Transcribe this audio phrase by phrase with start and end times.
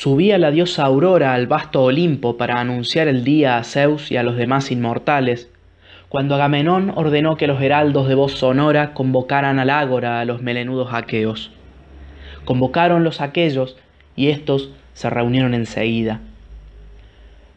[0.00, 4.22] Subía la diosa Aurora al vasto Olimpo para anunciar el día a Zeus y a
[4.22, 5.50] los demás inmortales,
[6.08, 10.90] cuando Agamenón ordenó que los heraldos de voz sonora convocaran al ágora a los melenudos
[10.92, 11.50] aqueos.
[12.44, 13.76] Convocaron los aquellos
[14.14, 16.20] y éstos se reunieron enseguida.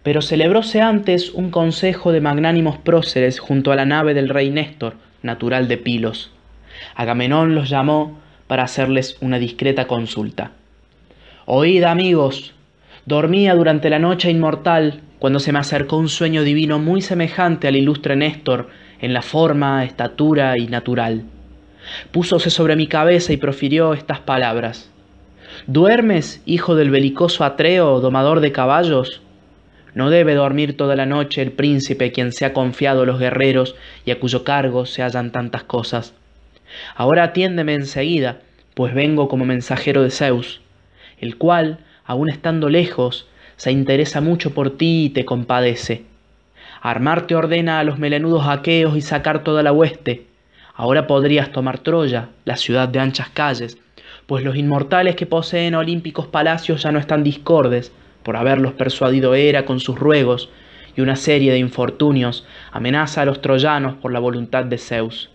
[0.02, 4.96] Pero celebróse antes un consejo de magnánimos próceres junto a la nave del rey Néstor,
[5.22, 6.32] natural de Pilos.
[6.96, 8.18] Agamenón los llamó
[8.48, 10.54] para hacerles una discreta consulta.
[11.46, 12.54] Oíd, amigos,
[13.08, 17.76] dormía durante la noche inmortal cuando se me acercó un sueño divino muy semejante al
[17.76, 21.24] ilustre Néstor en la forma, estatura y natural.
[22.12, 24.92] Púsose sobre mi cabeza y profirió estas palabras.
[25.66, 29.22] ¿Duermes, hijo del belicoso Atreo, domador de caballos?
[29.96, 34.12] No debe dormir toda la noche el príncipe quien se ha confiado los guerreros y
[34.12, 36.14] a cuyo cargo se hallan tantas cosas.
[36.96, 38.42] Ahora atiéndeme enseguida,
[38.76, 40.62] pues vengo como mensajero de Zeus,
[41.22, 46.04] el cual, aun estando lejos, se interesa mucho por ti y te compadece.
[46.82, 50.26] Armarte ordena a los melenudos aqueos y sacar toda la hueste.
[50.76, 53.78] Ahora podrías tomar Troya, la ciudad de anchas calles,
[54.26, 57.92] pues los inmortales que poseen olímpicos palacios ya no están discordes,
[58.24, 60.50] por haberlos persuadido Hera con sus ruegos,
[60.96, 65.30] y una serie de infortunios amenaza a los troyanos por la voluntad de Zeus.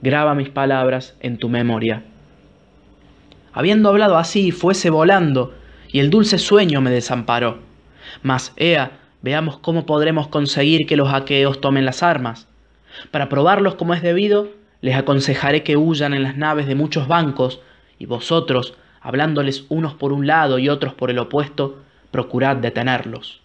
[0.00, 2.02] Graba mis palabras en tu memoria.
[3.52, 5.54] Habiendo hablado así, fuese volando,
[5.90, 7.58] y el dulce sueño me desamparó.
[8.22, 12.48] Mas, ea, veamos cómo podremos conseguir que los aqueos tomen las armas.
[13.10, 14.48] Para probarlos como es debido,
[14.80, 17.60] les aconsejaré que huyan en las naves de muchos bancos,
[17.98, 21.78] y vosotros, hablándoles unos por un lado y otros por el opuesto,
[22.10, 23.40] procurad detenerlos.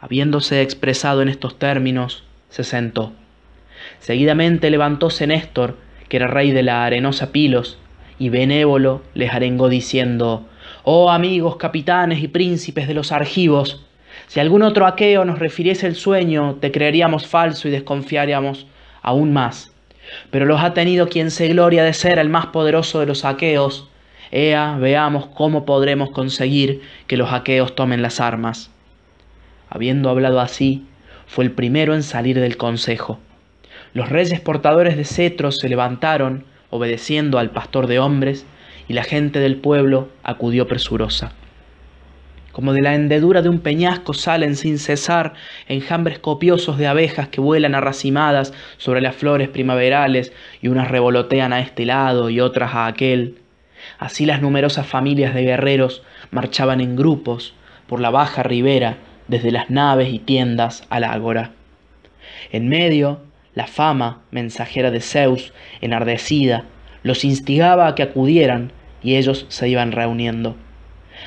[0.00, 3.12] Habiéndose expresado en estos términos, se sentó.
[3.98, 5.76] Seguidamente levantóse Néstor,
[6.08, 7.78] que era rey de la arenosa Pilos,
[8.18, 10.46] y benévolo les arengó diciendo,
[10.84, 13.84] Oh amigos, capitanes y príncipes de los argivos,
[14.26, 18.66] si algún otro aqueo nos refiriese el sueño, te creeríamos falso y desconfiaríamos
[19.02, 19.72] aún más.
[20.30, 23.88] Pero los ha tenido quien se gloria de ser el más poderoso de los aqueos.
[24.30, 28.70] Ea, veamos cómo podremos conseguir que los aqueos tomen las armas.
[29.70, 30.84] Habiendo hablado así,
[31.26, 33.18] fue el primero en salir del consejo.
[33.94, 38.46] Los reyes portadores de cetros se levantaron, obedeciendo al pastor de hombres,
[38.88, 41.32] y la gente del pueblo acudió presurosa.
[42.52, 45.34] Como de la hendedura de un peñasco salen sin cesar
[45.68, 51.60] enjambres copiosos de abejas que vuelan arracimadas sobre las flores primaverales y unas revolotean a
[51.60, 53.38] este lado y otras a aquel.
[53.98, 56.02] Así las numerosas familias de guerreros
[56.32, 57.54] marchaban en grupos
[57.86, 58.96] por la baja ribera
[59.28, 61.52] desde las naves y tiendas al ágora.
[62.50, 63.20] En medio,
[63.58, 66.66] la fama, mensajera de Zeus, enardecida,
[67.02, 68.70] los instigaba a que acudieran
[69.02, 70.54] y ellos se iban reuniendo.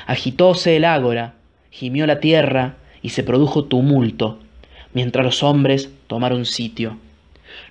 [0.06, 1.34] Agitóse el ágora,
[1.70, 4.38] gimió la tierra y se produjo tumulto,
[4.94, 6.96] mientras los hombres tomaron sitio.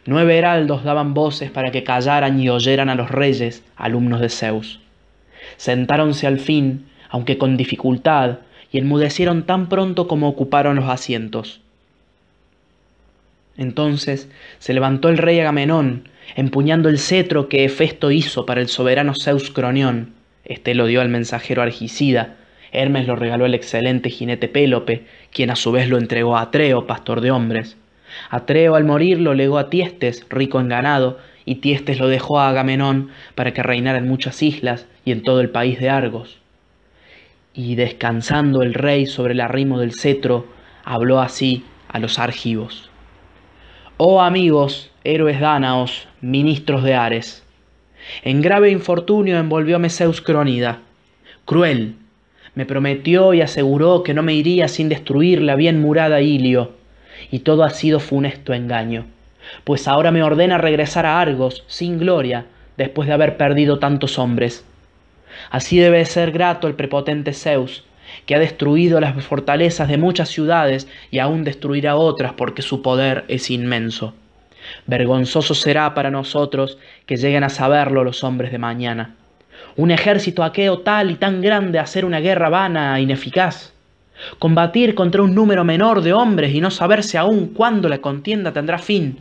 [0.05, 4.79] Nueve heraldos daban voces para que callaran y oyeran a los reyes, alumnos de Zeus.
[5.57, 8.37] Sentáronse al fin, aunque con dificultad,
[8.71, 11.61] y enmudecieron tan pronto como ocuparon los asientos.
[13.61, 14.27] Entonces
[14.57, 19.51] se levantó el rey Agamenón, empuñando el cetro que Hefesto hizo para el soberano Zeus
[19.51, 20.15] Cronión.
[20.43, 22.37] Este lo dio al mensajero Argicida.
[22.71, 26.87] Hermes lo regaló al excelente jinete Pélope, quien a su vez lo entregó a Atreo,
[26.87, 27.77] pastor de hombres.
[28.31, 32.49] Atreo al morir lo legó a Tiestes, rico en ganado, y Tiestes lo dejó a
[32.49, 36.39] Agamenón para que reinara en muchas islas y en todo el país de Argos.
[37.53, 40.47] Y descansando el rey sobre el arrimo del cetro,
[40.83, 42.90] habló así a los argivos.
[44.03, 47.43] Oh amigos, héroes dánaos, ministros de Ares,
[48.23, 50.79] en grave infortunio envolvióme Zeus Crónida,
[51.45, 51.97] cruel,
[52.55, 56.71] me prometió y aseguró que no me iría sin destruir la bien murada Ilio,
[57.29, 59.05] y todo ha sido funesto engaño,
[59.65, 62.47] pues ahora me ordena regresar a Argos sin gloria,
[62.77, 64.65] después de haber perdido tantos hombres.
[65.51, 67.83] Así debe ser grato el prepotente Zeus,
[68.25, 73.25] que ha destruido las fortalezas de muchas ciudades y aún destruirá otras porque su poder
[73.27, 74.13] es inmenso.
[74.85, 79.15] Vergonzoso será para nosotros que lleguen a saberlo los hombres de mañana.
[79.75, 83.73] Un ejército aqueo tal y tan grande hacer una guerra vana e ineficaz.
[84.37, 88.77] Combatir contra un número menor de hombres y no saberse aún cuándo la contienda tendrá
[88.77, 89.19] fin.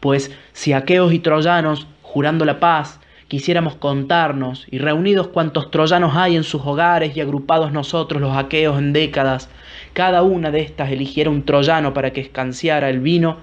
[0.00, 3.00] Pues si aqueos y troyanos, jurando la paz,
[3.34, 8.78] quisiéramos contarnos, y reunidos cuantos troyanos hay en sus hogares y agrupados nosotros los aqueos
[8.78, 9.48] en décadas,
[9.92, 13.38] cada una de estas eligiera un troyano para que escanciara el vino,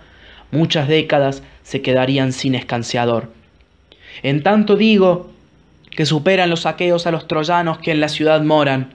[0.50, 3.34] muchas décadas se quedarían sin escanciador.
[4.24, 5.30] En tanto digo
[5.90, 8.94] que superan los aqueos a los troyanos que en la ciudad moran,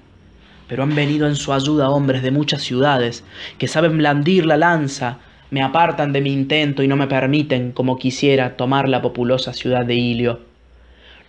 [0.67, 3.23] pero han venido en su ayuda hombres de muchas ciudades,
[3.59, 5.19] que saben blandir la lanza,
[5.51, 9.85] me apartan de mi intento y no me permiten, como quisiera, tomar la populosa ciudad
[9.85, 10.56] de Ilio.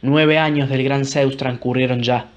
[0.01, 2.27] Nueve años del gran Zeus transcurrieron ya.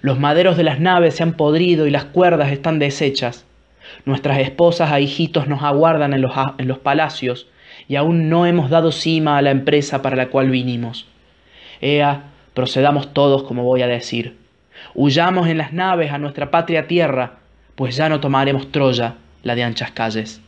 [0.00, 3.44] Los maderos de las naves se han podrido y las cuerdas están deshechas.
[4.04, 7.46] Nuestras esposas e hijitos nos aguardan en los, en los palacios
[7.86, 11.06] y aún no hemos dado cima a la empresa para la cual vinimos.
[11.80, 12.24] Ea,
[12.54, 14.36] procedamos todos como voy a decir.
[14.94, 17.34] Huyamos en las naves a nuestra patria tierra,
[17.76, 20.40] pues ya no tomaremos Troya, la de anchas calles.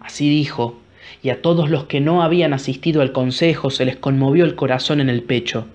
[0.00, 0.78] Así dijo,
[1.22, 5.00] y a todos los que no habían asistido al consejo se les conmovió el corazón
[5.00, 5.66] en el pecho.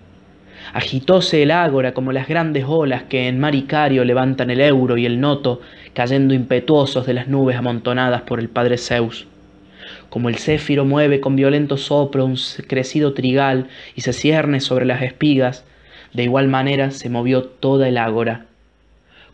[0.74, 5.06] Agitóse el ágora como las grandes olas que en mar Icario levantan el euro y
[5.06, 5.62] el noto,
[5.94, 9.28] cayendo impetuosos de las nubes amontonadas por el padre Zeus.
[10.10, 12.38] Como el céfiro mueve con violento soplo un
[12.68, 15.66] crecido trigal y se cierne sobre las espigas,
[16.14, 18.46] de igual manera se movió toda el ágora.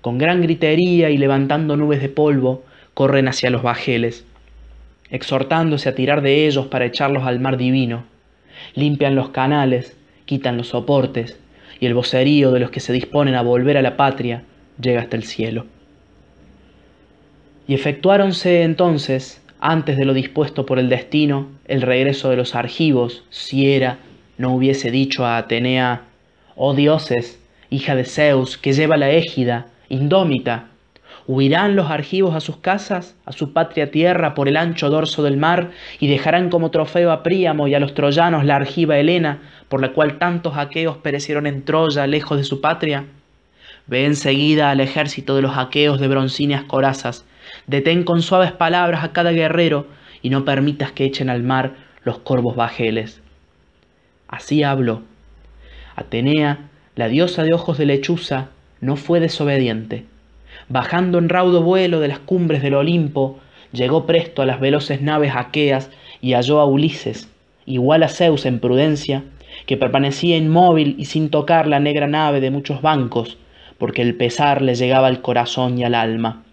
[0.01, 2.63] Con gran gritería y levantando nubes de polvo,
[2.93, 4.25] corren hacia los bajeles,
[5.11, 8.03] exhortándose a tirar de ellos para echarlos al mar divino.
[8.75, 11.39] Limpian los canales, quitan los soportes,
[11.79, 14.43] y el vocerío de los que se disponen a volver a la patria
[14.81, 15.65] llega hasta el cielo.
[17.67, 23.23] Y efectuáronse entonces, antes de lo dispuesto por el destino, el regreso de los argivos,
[23.29, 23.99] si era,
[24.37, 26.03] no hubiese dicho a Atenea,
[26.55, 27.39] oh dioses,
[27.69, 30.69] hija de Zeus, que lleva la égida, indómita,
[31.31, 35.37] Huirán los argivos a sus casas, a su patria tierra, por el ancho dorso del
[35.37, 39.79] mar, y dejarán como trofeo a Príamo y a los troyanos la argiva Helena, por
[39.79, 43.05] la cual tantos aqueos perecieron en Troya, lejos de su patria.
[43.85, 47.25] Ve enseguida al ejército de los aqueos de broncíneas corazas,
[47.67, 49.85] detén con suaves palabras a cada guerrero,
[50.23, 53.21] y no permitas que echen al mar los corvos bajeles.
[54.27, 55.03] Así habló.
[55.95, 58.47] Atenea, la diosa de ojos de lechuza,
[58.81, 60.05] no fue desobediente
[60.69, 63.39] bajando en raudo vuelo de las cumbres del Olimpo,
[63.71, 65.89] llegó presto a las veloces naves aqueas
[66.21, 67.29] y halló a Ulises,
[67.65, 69.23] igual a Zeus en prudencia,
[69.65, 73.37] que permanecía inmóvil y sin tocar la negra nave de muchos bancos,
[73.77, 76.43] porque el pesar le llegaba al corazón y al alma.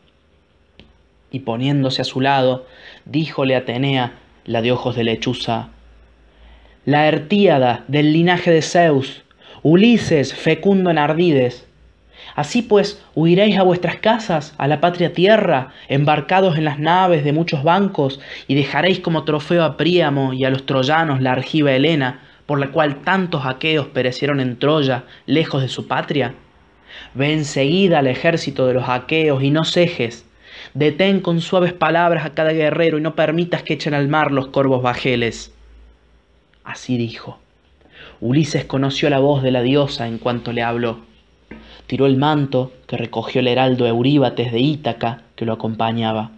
[1.30, 2.66] Y poniéndose a su lado,
[3.04, 4.14] díjole Atenea,
[4.44, 5.70] la de ojos de lechuza,
[6.84, 9.24] La Hertíada del linaje de Zeus,
[9.62, 11.66] Ulises fecundo en ardides,
[12.36, 17.32] Así pues, huiréis a vuestras casas, a la patria tierra, embarcados en las naves de
[17.32, 22.20] muchos bancos, y dejaréis como trofeo a Príamo y a los troyanos la argiva Helena,
[22.44, 26.34] por la cual tantos aqueos perecieron en Troya, lejos de su patria.
[27.14, 30.26] Ve enseguida al ejército de los aqueos y no cejes.
[30.74, 34.48] Detén con suaves palabras a cada guerrero y no permitas que echen al mar los
[34.48, 35.54] corvos bajeles.
[36.64, 37.38] Así dijo.
[38.20, 41.15] Ulises conoció la voz de la diosa en cuanto le habló
[41.86, 46.30] tiró el manto que recogió el heraldo Euríbates de Ítaca que lo acompañaba.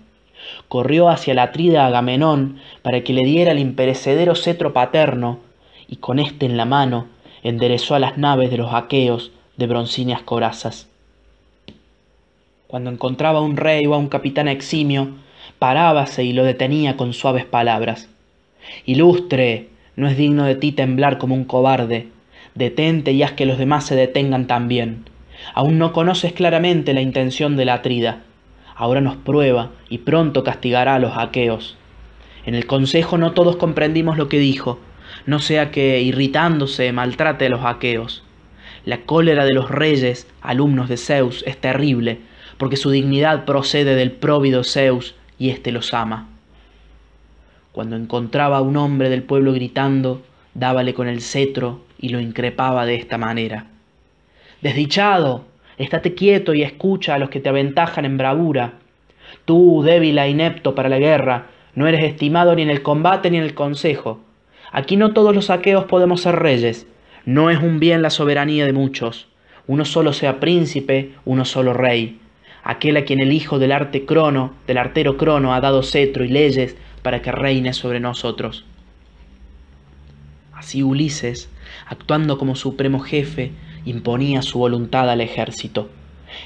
[0.69, 5.40] Corrió hacia la atrida Agamenón para que le diera el imperecedero cetro paterno,
[5.88, 7.06] y con éste en la mano
[7.43, 10.88] enderezó a las naves de los aqueos de broncíneas corazas.
[12.66, 15.16] Cuando encontraba a un rey o a un capitán eximio,
[15.58, 18.08] parábase y lo detenía con suaves palabras.
[18.84, 22.08] Ilustre, no es digno de ti temblar como un cobarde.
[22.54, 25.04] Detente y haz que los demás se detengan también.
[25.54, 28.23] Aún no conoces claramente la intención de la Atrida.
[28.75, 31.76] Ahora nos prueba y pronto castigará a los aqueos.
[32.46, 34.78] En el consejo no todos comprendimos lo que dijo,
[35.26, 38.23] no sea que, irritándose, maltrate a los aqueos.
[38.84, 42.20] La cólera de los reyes, alumnos de Zeus, es terrible,
[42.56, 46.28] porque su dignidad procede del próvido Zeus y éste los ama.
[47.73, 50.23] Cuando encontraba a un hombre del pueblo gritando,
[50.54, 53.67] dábale con el cetro y lo increpaba de esta manera.
[54.62, 55.45] Desdichado,
[55.76, 58.75] estate quieto y escucha a los que te aventajan en bravura.
[59.45, 63.38] Tú, débil e inepto para la guerra, no eres estimado ni en el combate ni
[63.38, 64.21] en el consejo.
[64.73, 66.87] Aquí no todos los aqueos podemos ser reyes.
[67.25, 69.28] No es un bien la soberanía de muchos.
[69.67, 72.19] Uno solo sea príncipe, uno solo rey.
[72.64, 76.28] Aquel a quien el hijo del arte crono, del artero crono, ha dado cetro y
[76.28, 78.64] leyes para que reine sobre nosotros.
[80.58, 81.48] Así Ulises,
[81.86, 83.52] actuando como supremo jefe,
[83.84, 85.88] imponía su voluntad al ejército,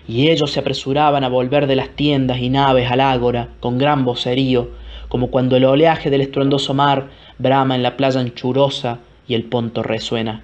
[0.06, 4.04] y ellos se apresuraban a volver de las tiendas y naves al ágora con gran
[4.04, 4.68] vocerío,
[5.08, 9.82] como cuando el oleaje del estruendoso mar brama en la playa anchurosa y el ponto
[9.82, 10.42] resuena.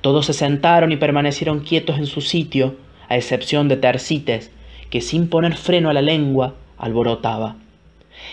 [0.00, 2.74] Todos se sentaron y permanecieron quietos en su sitio,
[3.08, 4.50] a excepción de Tercites,
[4.90, 7.54] que sin poner freno a la lengua alborotaba.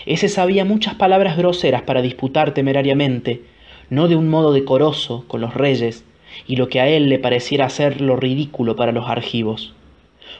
[0.04, 3.51] Ese sabía muchas palabras groseras para disputar temerariamente,
[3.92, 6.02] no de un modo decoroso con los reyes,
[6.46, 9.74] y lo que a él le pareciera ser lo ridículo para los argivos.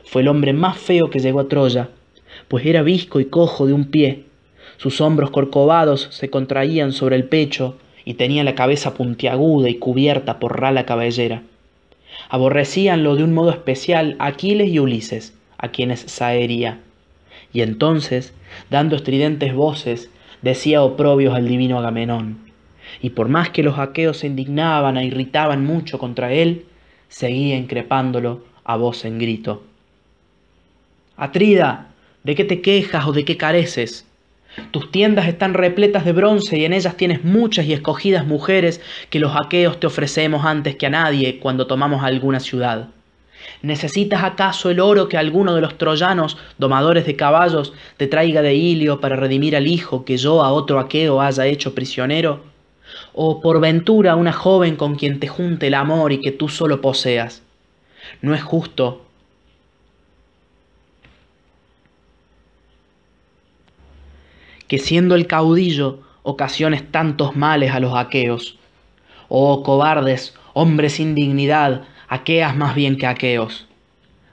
[0.07, 1.91] fue el hombre más feo que llegó a Troya,
[2.49, 4.25] pues era visco y cojo de un pie.
[4.79, 10.39] Sus hombros corcovados se contraían sobre el pecho y tenía la cabeza puntiaguda y cubierta
[10.39, 11.43] por rala cabellera.
[12.31, 16.81] Aborrecíanlo de un modo especial Aquiles y Ulises, a quienes saería.
[17.53, 18.33] Y entonces,
[18.71, 20.09] dando estridentes voces,
[20.41, 22.52] decía oprobios al divino Agamenón.
[23.01, 26.67] Y por más que los aqueos se indignaban e irritaban mucho contra él,
[27.09, 29.63] seguía increpándolo a voz en grito.
[31.17, 31.89] Atrida,
[32.25, 34.07] ¿de qué te quejas o de qué careces?
[34.71, 39.19] Tus tiendas están repletas de bronce y en ellas tienes muchas y escogidas mujeres que
[39.19, 42.89] los aqueos te ofrecemos antes que a nadie cuando tomamos alguna ciudad.
[43.63, 48.55] ¿Necesitas acaso el oro que alguno de los troyanos, domadores de caballos, te traiga de
[48.55, 52.52] Ilio para redimir al hijo que yo a otro aqueo haya hecho prisionero?
[53.15, 56.81] ¿O por ventura una joven con quien te junte el amor y que tú solo
[56.81, 57.43] poseas?
[58.21, 59.05] No es justo
[64.67, 68.59] que siendo el caudillo ocasiones tantos males a los aqueos.
[69.29, 73.67] Oh cobardes, hombres sin dignidad, aqueas más bien que aqueos.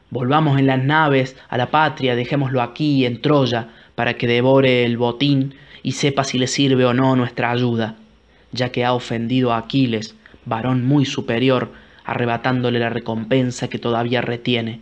[0.09, 4.97] Volvamos en las naves a la patria, dejémoslo aquí en Troya, para que devore el
[4.97, 7.95] botín y sepa si le sirve o no nuestra ayuda,
[8.51, 10.15] ya que ha ofendido a Aquiles,
[10.45, 11.71] varón muy superior,
[12.03, 14.81] arrebatándole la recompensa que todavía retiene.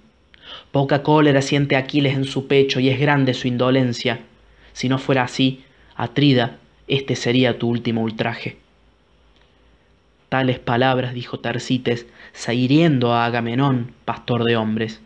[0.71, 4.21] Poca cólera siente Aquiles en su pecho y es grande su indolencia,
[4.77, 5.63] si no fuera así,
[5.95, 6.57] Atrida,
[6.87, 8.57] este sería tu último ultraje.
[10.29, 12.05] Tales palabras dijo Tercites,
[12.53, 15.01] hiriendo a Agamenón, pastor de hombres.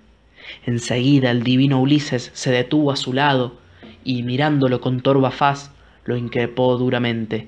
[0.66, 3.56] Enseguida el divino Ulises se detuvo a su lado
[4.04, 5.72] y, mirándolo con torva faz,
[6.04, 7.48] lo increpó duramente.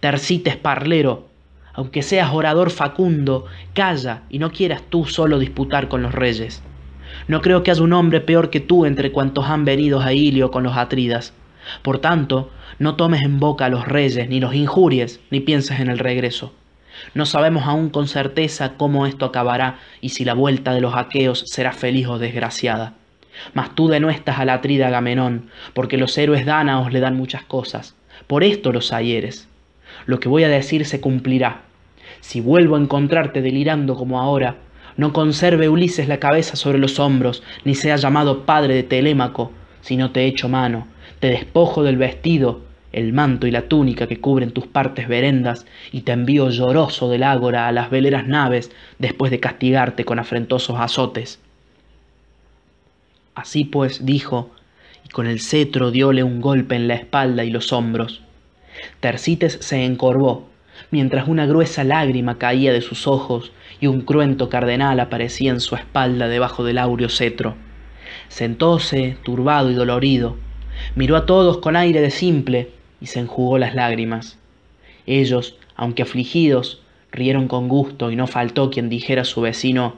[0.00, 1.28] Tercites parlero,
[1.76, 6.62] aunque seas orador facundo, calla y no quieras tú solo disputar con los reyes.
[7.28, 10.50] No creo que haya un hombre peor que tú entre cuantos han venido a Ilio
[10.50, 11.34] con los atridas.
[11.82, 15.88] Por tanto, no tomes en boca a los reyes, ni los injuries, ni pienses en
[15.88, 16.52] el regreso.
[17.14, 21.44] No sabemos aún con certeza cómo esto acabará y si la vuelta de los aqueos
[21.46, 22.94] será feliz o desgraciada.
[23.52, 27.94] Mas tú denuestas a la atrida Agamenón, porque los héroes dánaos le dan muchas cosas.
[28.26, 29.46] Por esto los ayeres.
[30.06, 31.62] Lo que voy a decir se cumplirá.
[32.20, 34.56] Si vuelvo a encontrarte delirando como ahora,
[34.96, 39.96] no conserve Ulises la cabeza sobre los hombros, ni sea llamado padre de Telémaco, si
[39.96, 40.86] no te echo mano,
[41.20, 46.00] te despojo del vestido, el manto y la túnica que cubren tus partes verendas, y
[46.00, 51.40] te envío lloroso del ágora a las veleras naves después de castigarte con afrentosos azotes.
[53.34, 54.50] Así pues dijo,
[55.04, 58.22] y con el cetro dióle un golpe en la espalda y los hombros.
[59.00, 60.48] Tercites se encorvó,
[60.90, 65.74] mientras una gruesa lágrima caía de sus ojos y un cruento cardenal aparecía en su
[65.74, 67.54] espalda debajo del áureo cetro.
[68.28, 70.36] Sentóse, turbado y dolorido,
[70.94, 74.38] miró a todos con aire de simple y se enjugó las lágrimas.
[75.06, 79.94] Ellos, aunque afligidos, rieron con gusto y no faltó quien dijera a su vecino,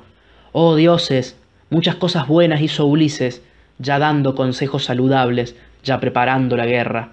[0.52, 1.36] Oh dioses,
[1.70, 3.42] muchas cosas buenas hizo Ulises,
[3.78, 7.12] ya dando consejos saludables, ya preparando la guerra.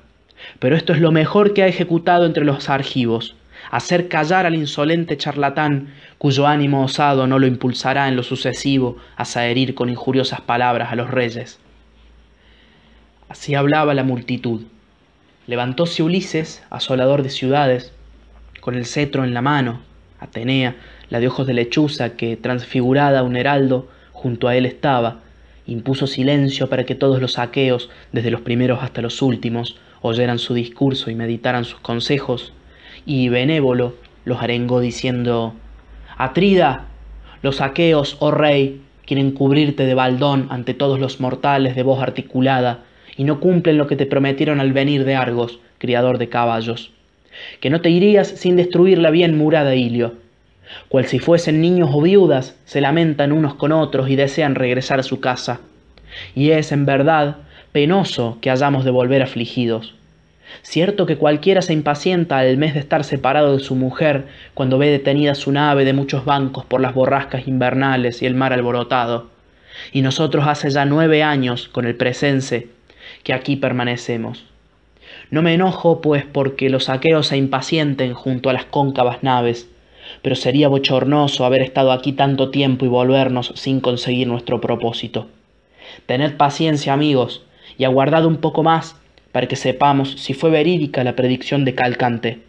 [0.60, 3.36] Pero esto es lo mejor que ha ejecutado entre los argivos
[3.72, 9.46] hacer callar al insolente charlatán, cuyo ánimo osado no lo impulsará en lo sucesivo a
[9.46, 11.60] herir con injuriosas palabras a los reyes.
[13.28, 14.64] Así hablaba la multitud.
[15.48, 17.92] Levantóse Ulises, asolador de ciudades,
[18.62, 19.82] con el cetro en la mano,
[20.20, 20.76] Atenea,
[21.10, 25.20] la de ojos de lechuza, que, transfigurada un heraldo, junto a él estaba,
[25.68, 30.54] impuso silencio para que todos los aqueos, desde los primeros hasta los últimos, oyeran su
[30.54, 32.54] discurso y meditaran sus consejos,
[33.06, 35.54] y benévolo los arengó diciendo,
[36.18, 36.86] Atrida,
[37.42, 42.84] los aqueos, oh rey, quieren cubrirte de baldón ante todos los mortales de voz articulada,
[43.18, 46.92] y no cumplen lo que te prometieron al venir de Argos, criador de caballos.
[47.60, 50.16] Que no te irías sin destruir la bien murada Ilio.
[50.90, 55.04] Cual si fuesen niños o viudas, se lamentan unos con otros y desean regresar a
[55.04, 55.60] su casa.
[56.34, 57.38] Y es, en verdad,
[57.76, 59.96] penoso que hayamos de volver afligidos.
[60.62, 64.90] Cierto que cualquiera se impacienta al mes de estar separado de su mujer cuando ve
[64.90, 69.28] detenida su nave de muchos bancos por las borrascas invernales y el mar alborotado.
[69.92, 72.70] Y nosotros hace ya nueve años, con el presense,
[73.24, 74.46] que aquí permanecemos.
[75.30, 79.68] No me enojo, pues, porque los aqueos se impacienten junto a las cóncavas naves,
[80.22, 85.28] pero sería bochornoso haber estado aquí tanto tiempo y volvernos sin conseguir nuestro propósito.
[86.06, 87.42] Tened paciencia, amigos,
[87.78, 88.96] y aguardad un poco más
[89.32, 92.40] para que sepamos si fue verídica la predicción de Calcante.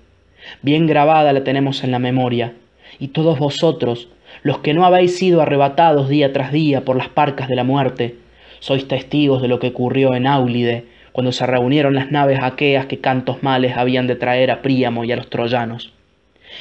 [0.62, 2.52] Bien grabada la tenemos en la memoria,
[3.00, 4.08] y todos vosotros,
[4.42, 8.14] los que no habéis sido arrebatados día tras día por las parcas de la muerte,
[8.60, 13.00] sois testigos de lo que ocurrió en Áulide, cuando se reunieron las naves aqueas que
[13.00, 15.95] cantos males habían de traer a Príamo y a los troyanos.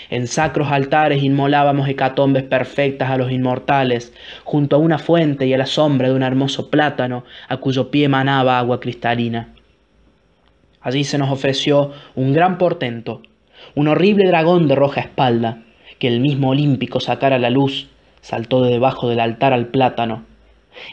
[0.09, 5.57] En sacros altares inmolábamos hecatombes perfectas a los inmortales, junto a una fuente y a
[5.57, 9.49] la sombra de un hermoso plátano, a cuyo pie manaba agua cristalina.
[10.81, 13.21] Allí se nos ofreció un gran portento,
[13.73, 15.63] un horrible dragón de roja espalda,
[15.99, 17.87] que el mismo olímpico sacara a la luz,
[18.21, 20.23] saltó de debajo del altar al plátano.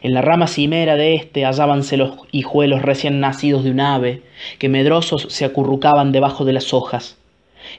[0.00, 4.22] En la rama cimera de éste hallábanse los hijuelos recién nacidos de un ave,
[4.58, 7.18] que medrosos se acurrucaban debajo de las hojas.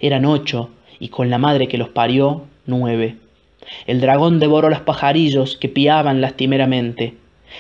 [0.02, 0.70] Eran ocho,
[1.04, 3.18] y con la madre que los parió, nueve.
[3.88, 7.16] El dragón devoró los pajarillos que piaban lastimeramente.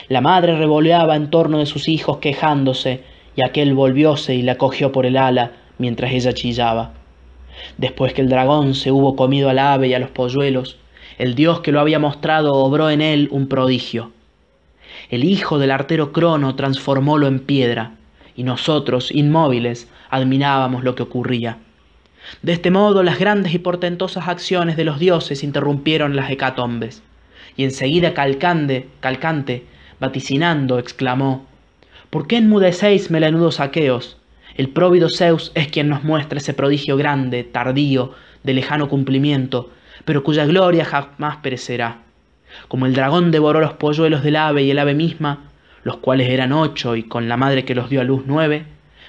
[0.08, 3.02] La madre revoleaba en torno de sus hijos quejándose,
[3.36, 6.94] y aquel volvióse y la cogió por el ala mientras ella chillaba.
[7.78, 10.78] Después que el dragón se hubo comido al ave y a los polluelos,
[11.18, 14.12] el dios que lo había mostrado obró en él un prodigio.
[15.10, 17.92] El hijo del artero Crono transformólo en piedra,
[18.38, 21.58] y nosotros, inmóviles, admirábamos lo que ocurría.
[22.42, 27.04] De este modo las grandes y portentosas acciones de los dioses interrumpieron las hecatombes,
[27.56, 29.66] y enseguida Calcande, Calcante,
[30.00, 31.46] vaticinando, exclamó
[32.10, 34.18] ¿Por qué enmudecéis, melenudos aqueos?
[34.56, 38.14] El próvido Zeus es quien nos muestra ese prodigio grande, tardío,
[38.44, 39.72] de lejano cumplimiento,
[40.06, 42.02] pero cuya gloria jamás perecerá.
[42.68, 45.50] Como el dragón devoró los polluelos del ave y el ave misma,
[45.84, 48.66] los cuales eran ocho y con la madre que los dio a luz nueve,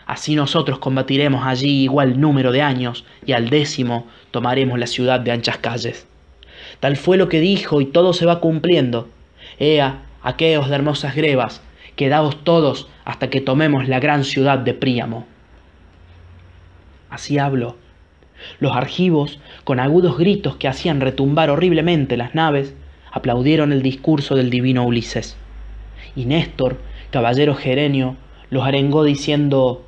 [0.06, 5.32] así nosotros combatiremos allí igual número de años y al décimo tomaremos la ciudad de
[5.32, 6.06] anchas calles.
[6.80, 9.08] Tal fue lo que dijo y todo se va cumpliendo.
[9.58, 11.62] Ea, aqueos de hermosas grebas,
[11.96, 15.26] quedaos todos hasta que tomemos la gran ciudad de Príamo.
[17.10, 17.76] Así habló.
[18.58, 22.74] Los argivos, con agudos gritos que hacían retumbar horriblemente las naves,
[23.12, 25.36] aplaudieron el discurso del divino Ulises.
[26.16, 26.78] Y Néstor,
[27.10, 28.16] caballero gerenio,
[28.50, 29.84] los arengó diciendo,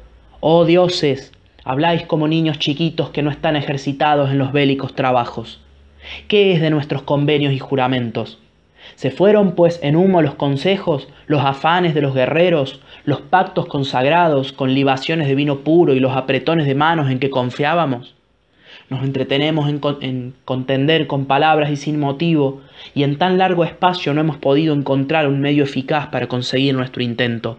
[0.49, 1.33] Oh dioses,
[1.65, 5.61] habláis como niños chiquitos que no están ejercitados en los bélicos trabajos.
[6.29, 8.39] ¿Qué es de nuestros convenios y juramentos?
[8.95, 14.53] Se fueron pues en humo los consejos, los afanes de los guerreros, los pactos consagrados
[14.53, 18.15] con libaciones de vino puro y los apretones de manos en que confiábamos.
[18.89, 22.61] Nos entretenemos en, contender con palabras y sin motivo,
[22.95, 27.03] y en tan largo espacio no hemos podido encontrar un medio eficaz para conseguir nuestro
[27.03, 27.59] intento.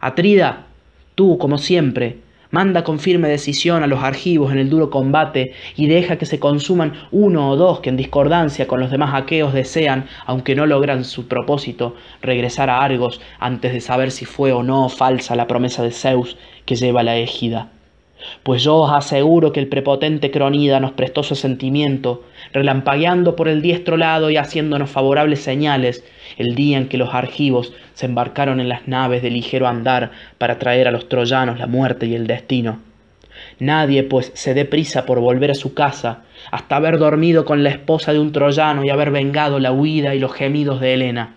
[0.00, 0.66] Atrida,
[1.16, 2.18] tú, como siempre,
[2.50, 6.38] Manda con firme decisión a los argivos en el duro combate y deja que se
[6.38, 11.04] consuman uno o dos que en discordancia con los demás aqueos desean, aunque no logran
[11.04, 15.82] su propósito, regresar a Argos antes de saber si fue o no falsa la promesa
[15.82, 17.68] de Zeus que lleva la égida.
[18.42, 22.22] Pues yo os aseguro que el prepotente Cronida nos prestó su sentimiento,
[22.56, 26.02] relampagueando por el diestro lado y haciéndonos favorables señales,
[26.38, 30.58] el día en que los argivos se embarcaron en las naves de ligero andar para
[30.58, 32.78] traer a los troyanos la muerte y el destino.
[33.58, 37.68] Nadie, pues, se dé prisa por volver a su casa, hasta haber dormido con la
[37.68, 41.34] esposa de un troyano y haber vengado la huida y los gemidos de Helena.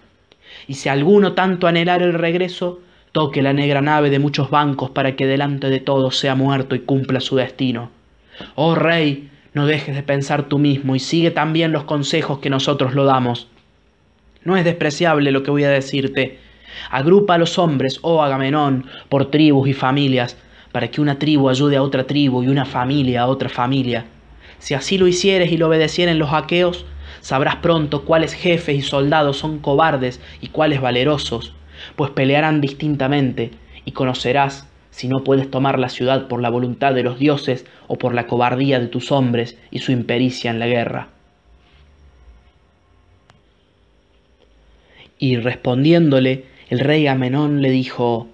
[0.70, 2.80] Y si alguno tanto anhelar el regreso,
[3.12, 6.80] toque la negra nave de muchos bancos para que delante de todos sea muerto y
[6.80, 7.92] cumpla su destino.
[8.56, 12.94] Oh rey, no dejes de pensar tú mismo y sigue también los consejos que nosotros
[12.94, 13.48] lo damos.
[14.44, 16.40] No es despreciable lo que voy a decirte.
[16.92, 20.38] Agrupa a los hombres, oh Agamenón, por tribus y familias,
[20.72, 24.06] para que una tribu ayude a otra tribu y una familia a otra familia.
[24.60, 26.86] Si así lo hicieres y lo obedecieren los aqueos,
[27.22, 31.54] sabrás pronto cuáles jefes y soldados son cobardes y cuáles valerosos
[31.96, 33.52] pues pelearán distintamente,
[33.86, 37.98] y conocerás si no puedes tomar la ciudad por la voluntad de los dioses o
[37.98, 41.10] por la cobardía de tus hombres y su impericia en la guerra.
[45.18, 48.28] Y respondiéndole, el rey Amenón le dijo,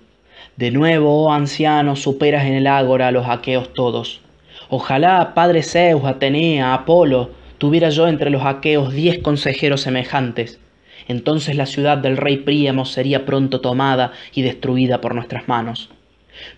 [0.56, 4.22] De nuevo, oh anciano, superas en el ágora a los aqueos todos.
[4.70, 10.60] Ojalá, padre Zeus, Atenea, Apolo, tuviera yo entre los aqueos diez consejeros semejantes,
[11.08, 15.90] entonces la ciudad del rey Príamo sería pronto tomada y destruida por nuestras manos.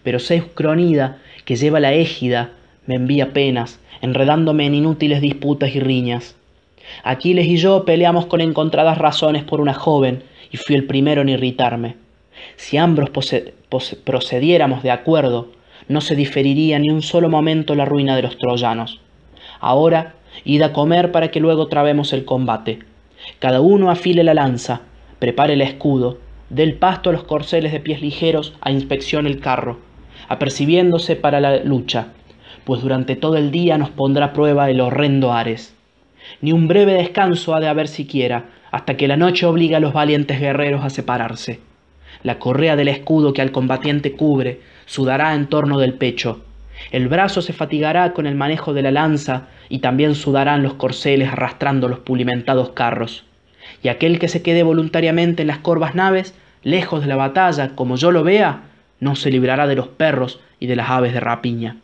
[0.04, 2.52] Pero Zeus Cronida, que lleva la égida,
[2.86, 6.36] me envía penas, enredándome en inútiles disputas y riñas.
[7.04, 11.30] Aquiles y yo peleamos con encontradas razones por una joven, y fui el primero en
[11.30, 11.96] irritarme.
[12.56, 13.10] Si ambos
[14.04, 15.52] procediéramos de acuerdo,
[15.88, 19.00] no se diferiría ni un solo momento la ruina de los troyanos.
[19.60, 22.80] Ahora, id a comer para que luego trabemos el combate.
[23.40, 24.82] Cada uno afile la lanza,
[25.20, 29.40] prepare el escudo, dé el pasto a los corceles de pies ligeros, a inspección el
[29.40, 29.80] carro,
[30.30, 32.08] apercibiéndose para la lucha,
[32.64, 35.74] pues durante todo el día nos pondrá a prueba el horrendo Ares.
[36.42, 39.94] ni un breve descanso ha de haber siquiera, hasta que la noche obliga a los
[39.94, 41.62] valientes guerreros a separarse.
[42.24, 46.42] La correa del escudo que al combatiente cubre sudará en torno del pecho.
[46.92, 51.30] El brazo se fatigará con el manejo de la lanza y también sudarán los corceles
[51.30, 53.27] arrastrando los pulimentados carros.
[53.88, 57.96] Y aquel que se quede voluntariamente en las corvas naves, lejos de la batalla, como
[57.96, 58.64] yo lo vea,
[59.00, 61.78] no se librará de los perros y de las aves de rapiña.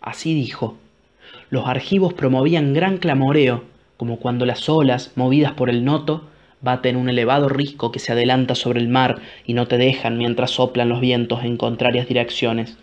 [0.00, 0.78] Así dijo.
[1.50, 3.64] Los argivos promovían gran clamoreo,
[3.98, 6.26] como cuando las olas, movidas por el noto,
[6.62, 10.52] baten un elevado risco que se adelanta sobre el mar y no te dejan mientras
[10.52, 12.78] soplan los vientos en contrarias direcciones.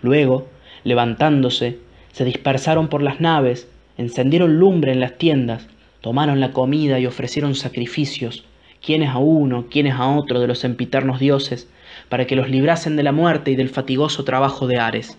[0.00, 0.48] Luego,
[0.82, 1.78] levantándose,
[2.12, 5.68] se dispersaron por las naves, encendieron lumbre en las tiendas,
[6.04, 8.44] tomaron la comida y ofrecieron sacrificios,
[8.84, 11.66] quienes a uno, quienes a otro de los sempiternos dioses,
[12.10, 15.16] para que los librasen de la muerte y del fatigoso trabajo de Ares.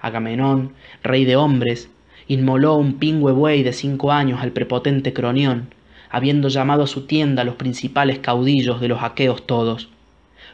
[0.00, 1.90] Agamenón, rey de hombres,
[2.28, 5.74] inmoló un pingüe buey de cinco años al prepotente Cronión,
[6.10, 9.88] habiendo llamado a su tienda a los principales caudillos de los aqueos todos.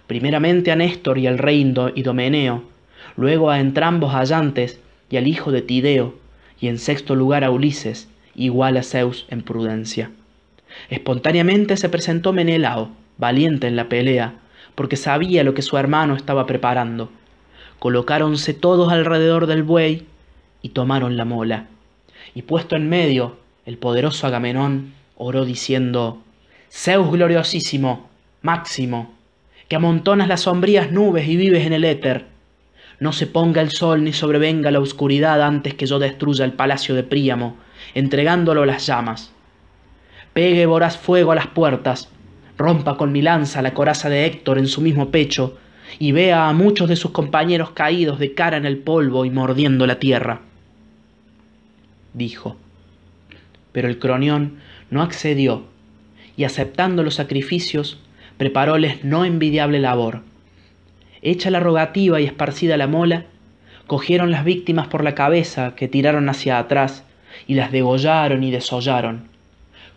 [0.06, 2.64] Primeramente a Néstor y al rey Idomeneo,
[3.14, 6.14] luego a entrambos hallantes y al hijo de Tideo,
[6.58, 8.09] y en sexto lugar a Ulises,
[8.44, 10.10] igual a Zeus en prudencia.
[10.88, 14.34] Espontáneamente se presentó Menelao, valiente en la pelea,
[14.74, 17.10] porque sabía lo que su hermano estaba preparando.
[17.78, 20.06] Colocáronse todos alrededor del buey
[20.62, 21.66] y tomaron la mola.
[22.34, 26.22] Y puesto en medio, el poderoso Agamenón oró diciendo,
[26.70, 28.08] Zeus gloriosísimo,
[28.42, 29.14] máximo,
[29.68, 32.26] que amontonas las sombrías nubes y vives en el éter,
[33.00, 36.94] no se ponga el sol ni sobrevenga la oscuridad antes que yo destruya el palacio
[36.94, 37.56] de Príamo,
[37.94, 39.32] entregándolo a las llamas.
[40.32, 42.08] Pegue voraz fuego a las puertas,
[42.56, 45.58] rompa con mi lanza la coraza de Héctor en su mismo pecho,
[45.98, 49.86] y vea a muchos de sus compañeros caídos de cara en el polvo y mordiendo
[49.86, 50.40] la tierra.
[52.14, 52.56] Dijo.
[53.72, 54.58] Pero el cronión
[54.90, 55.64] no accedió,
[56.36, 57.98] y aceptando los sacrificios,
[58.36, 60.22] preparóles no envidiable labor.
[61.22, 63.26] Hecha la rogativa y esparcida la mola,
[63.86, 67.04] cogieron las víctimas por la cabeza que tiraron hacia atrás
[67.46, 69.28] y las degollaron y desollaron.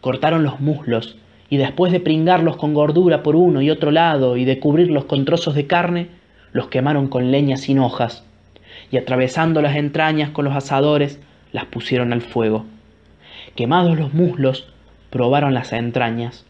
[0.01, 1.17] Cortaron los muslos
[1.49, 5.25] y después de pringarlos con gordura por uno y otro lado y de cubrirlos con
[5.25, 6.07] trozos de carne,
[6.51, 8.23] los quemaron con leña sin hojas
[8.91, 11.19] y atravesando las entrañas con los asadores
[11.51, 12.65] las pusieron al fuego.
[13.55, 14.67] Quemados los muslos,
[15.09, 16.45] probaron las entrañas,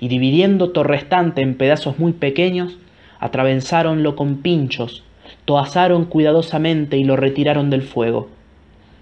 [0.00, 2.78] y dividiendo todo restante en pedazos muy pequeños,
[3.20, 5.04] atravesáronlo con pinchos,
[5.44, 8.28] toazaron cuidadosamente y lo retiraron del fuego.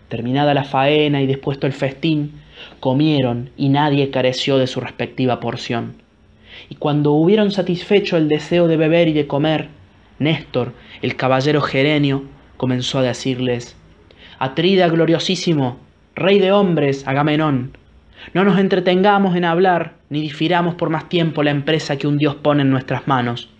[0.08, 2.32] Terminada la faena y dispuesto el festín,
[2.80, 5.94] comieron y nadie careció de su respectiva porción.
[6.68, 9.68] Y cuando hubieron satisfecho el deseo de beber y de comer,
[10.18, 12.24] Néstor, el caballero gerenio,
[12.56, 13.76] comenzó a decirles,
[14.38, 15.78] Atrida gloriosísimo,
[16.14, 17.76] rey de hombres, Agamenón,
[18.32, 22.36] no nos entretengamos en hablar, ni difiramos por más tiempo la empresa que un dios
[22.36, 23.50] pone en nuestras manos.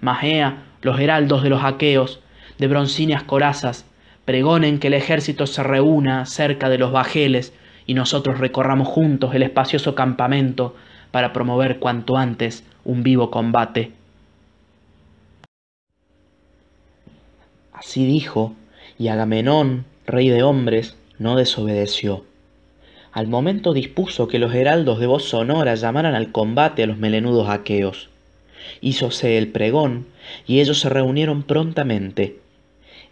[0.00, 2.20] Magea, los heraldos de los aqueos,
[2.58, 3.86] de broncíneas corazas,
[4.30, 7.52] pregonen que el ejército se reúna cerca de los bajeles
[7.84, 10.76] y nosotros recorramos juntos el espacioso campamento
[11.10, 13.90] para promover cuanto antes un vivo combate.
[17.72, 18.54] Así dijo,
[19.00, 22.22] y Agamenón, rey de hombres, no desobedeció
[23.12, 27.48] al momento dispuso que los heraldos de voz sonora llamaran al combate a los melenudos
[27.48, 28.08] aqueos.
[28.80, 30.06] Hízose el pregón,
[30.46, 32.38] y ellos se reunieron prontamente.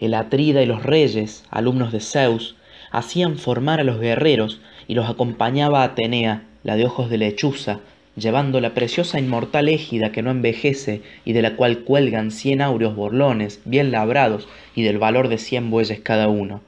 [0.00, 2.56] El Atrida y los reyes, alumnos de Zeus,
[2.90, 7.80] hacían formar a los guerreros y los acompañaba Atenea, la de ojos de lechuza,
[8.16, 12.94] llevando la preciosa inmortal égida que no envejece y de la cual cuelgan cien áureos
[12.94, 16.60] borlones bien labrados y del valor de cien bueyes cada uno.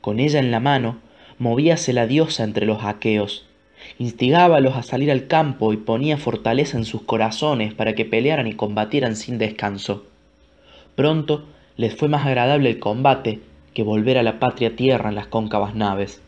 [0.00, 0.98] Con ella en la mano,
[1.38, 3.46] movíase la diosa entre los aqueos,
[3.98, 8.54] instigábalos a salir al campo y ponía fortaleza en sus corazones para que pelearan y
[8.54, 10.06] combatieran sin descanso.
[10.94, 13.40] Pronto les fue más agradable el combate
[13.74, 16.22] que volver a la patria tierra en las cóncavas naves.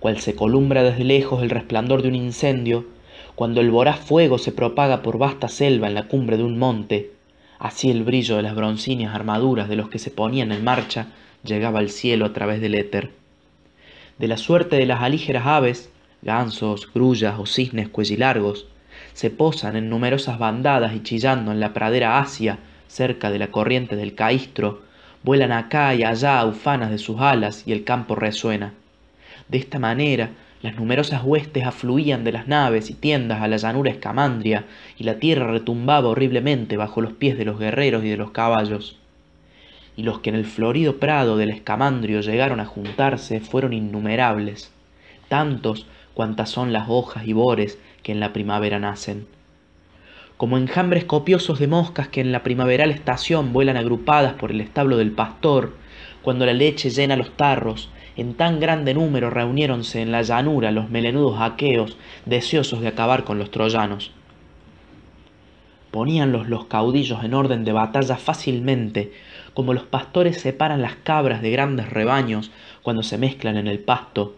[0.00, 2.86] Cual se columbra desde lejos el resplandor de un incendio,
[3.34, 7.12] cuando el voraz fuego se propaga por vasta selva en la cumbre de un monte,
[7.58, 11.08] así el brillo de las broncíneas armaduras de los que se ponían en marcha
[11.44, 13.22] llegaba al cielo a través del éter
[14.22, 15.90] de la suerte de las alígeras aves,
[16.22, 18.68] gansos, grullas o cisnes cuellilargos,
[19.14, 22.58] se posan en numerosas bandadas y chillando en la pradera asia,
[22.92, 24.82] cerca de la corriente del Caistro,
[25.22, 28.74] vuelan acá y allá ufanas de sus alas y el campo resuena.
[29.48, 33.90] De esta manera, las numerosas huestes afluían de las naves y tiendas a la llanura
[33.90, 34.66] escamandria,
[34.98, 38.98] y la tierra retumbaba horriblemente bajo los pies de los guerreros y de los caballos.
[39.94, 44.70] y los que en el florido prado del escamandrio llegaron a juntarse fueron innumerables,
[45.28, 49.26] tantos cuantas son las hojas y bores que en la primavera nacen.
[50.42, 54.96] Como enjambres copiosos de moscas que en la primaveral estación vuelan agrupadas por el establo
[54.96, 55.76] del pastor,
[56.20, 60.90] cuando la leche llena los tarros, en tan grande número reuniéronse en la llanura los
[60.90, 64.10] melenudos aqueos, deseosos de acabar con los troyanos.
[65.92, 69.12] Poníanlos los caudillos en orden de batalla fácilmente,
[69.54, 72.50] como los pastores separan las cabras de grandes rebaños
[72.82, 74.34] cuando se mezclan en el pasto,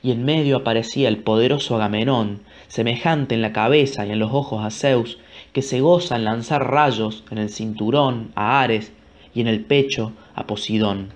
[0.00, 4.64] y en medio aparecía el poderoso Agamenón, semejante en la cabeza y en los ojos
[4.64, 5.18] a Zeus,
[5.52, 8.92] que se goza en lanzar rayos en el cinturón a Ares
[9.34, 11.08] y en el pecho a Posidón.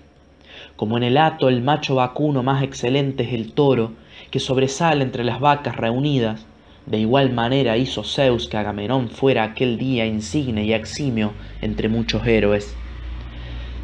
[0.75, 3.93] Como en el hato el macho vacuno más excelente es el toro,
[4.31, 6.45] que sobresale entre las vacas reunidas,
[6.85, 12.27] de igual manera hizo Zeus que Agamenón fuera aquel día insigne y eximio entre muchos
[12.27, 12.75] héroes.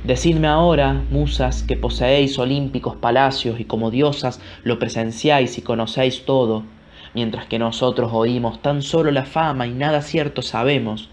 [0.03, 6.63] Decidme ahora, musas, que poseéis olímpicos palacios y como diosas lo presenciáis y conocéis todo,
[7.13, 11.09] mientras que nosotros oímos tan solo la fama y nada cierto sabemos,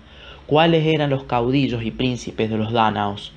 [0.47, 3.33] cuáles eran los caudillos y príncipes de los dánaos.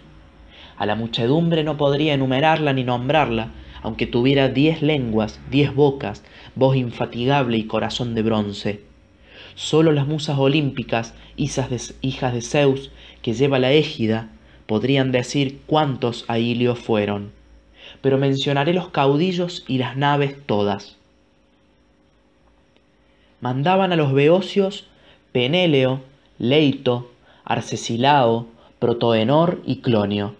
[0.77, 3.51] A la muchedumbre no podría enumerarla ni nombrarla,
[3.83, 6.23] aunque tuviera diez lenguas, diez bocas,
[6.55, 8.81] voz infatigable y corazón de bronce.
[9.55, 14.29] Solo las musas olímpicas, hijas de, Zeus, que lleva la égida,
[14.65, 17.31] podrían decir cuántos a Ilio fueron,
[18.01, 20.97] pero mencionaré los caudillos y las naves todas.
[23.41, 24.85] Mandaban a los beocios
[25.31, 26.01] Penéleo,
[26.37, 27.11] Leito,
[27.43, 28.45] Arcesilao,
[28.77, 30.35] Protoenor y Clonio,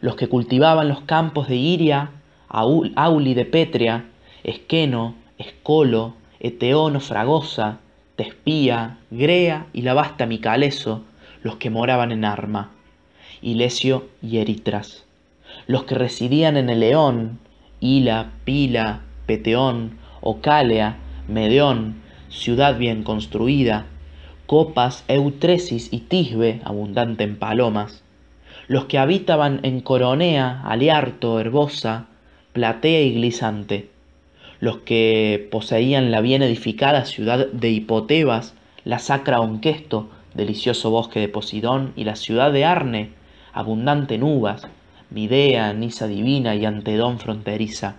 [0.00, 2.10] los que cultivaban los campos de Iria,
[2.48, 4.06] Auli de Petria,
[4.42, 7.78] Esqueno, Escolo, Eteono Fragosa,
[8.16, 11.02] Tespía, Grea y la vasta Micaleso,
[11.42, 12.70] los que moraban en Arma.
[13.40, 15.04] Ilesio y Eritras.
[15.66, 17.38] Los que residían en el León,
[17.80, 22.01] Hila, Pila, Peteón, Ocalea, Medeón,
[22.32, 23.86] ciudad bien construida,
[24.46, 28.02] Copas, Eutresis y Tisbe, abundante en palomas.
[28.68, 32.06] Los que habitaban en Coronea, Aliarto, Herbosa,
[32.52, 33.90] Platea y Glisante.
[34.60, 41.28] Los que poseían la bien edificada ciudad de Hipotebas, la sacra Onquesto, delicioso bosque de
[41.28, 43.10] Posidón y la ciudad de Arne,
[43.52, 44.66] abundante en uvas,
[45.10, 47.96] Midea, Nisa Divina y Antedón fronteriza.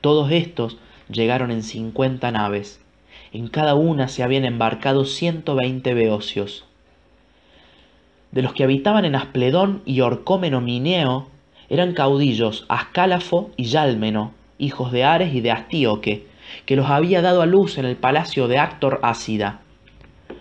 [0.00, 0.78] Todos estos
[1.10, 2.80] llegaron en cincuenta naves.
[3.32, 6.64] En cada una se habían embarcado ciento veinte beocios.
[8.30, 11.28] De los que habitaban en Aspledón y Orcómeno Mineo,
[11.68, 16.26] eran caudillos Ascálafo y Yálmeno, hijos de Ares y de Astíoque,
[16.64, 19.60] que los había dado a luz en el palacio de Actor Ácida.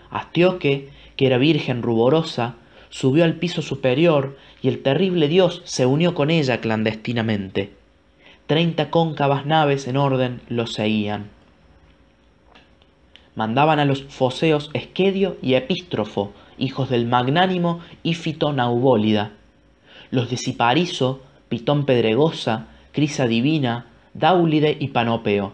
[0.10, 2.56] Astíoque, que era virgen ruborosa,
[2.90, 7.72] subió al piso superior y el terrible dios se unió con ella clandestinamente.
[8.48, 11.35] Treinta cóncavas naves en orden lo seguían.
[13.36, 19.32] Mandaban a los foseos Esquedio y Epístrofo, hijos del magnánimo Ífito Naubólida.
[20.10, 25.54] Los de Cipariso, Pitón Pedregosa, Crisa Divina, Dáulide y Panopeo.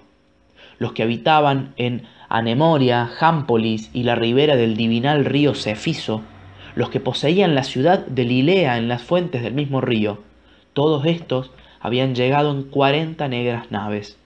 [0.78, 6.22] Los que habitaban en Anemoria, Jámpolis y la ribera del divinal río Cefiso,
[6.76, 10.20] los que poseían la ciudad de Lilea en las fuentes del mismo río.
[10.74, 14.21] Todos estos habían llegado en cuarenta negras naves.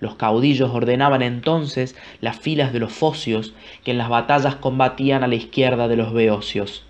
[0.00, 3.52] Los caudillos ordenaban entonces las filas de los focios
[3.84, 6.84] que en las batallas combatían a la izquierda de los beocios.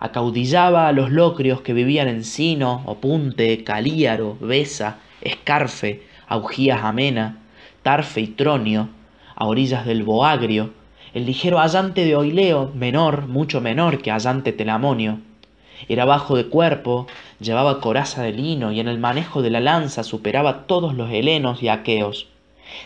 [0.00, 7.38] Acaudillaba a los locrios que vivían en Sino, Opunte, Calíaro, Besa, Escarfe, Augías Amena,
[7.82, 8.88] Tarfe y Tronio,
[9.34, 10.72] a orillas del Boagrio,
[11.14, 15.20] el ligero allante de Oileo, menor, mucho menor que allante Telamonio.
[15.88, 17.06] Era bajo de cuerpo,
[17.40, 21.62] llevaba coraza de lino y en el manejo de la lanza superaba todos los helenos
[21.62, 22.28] y aqueos.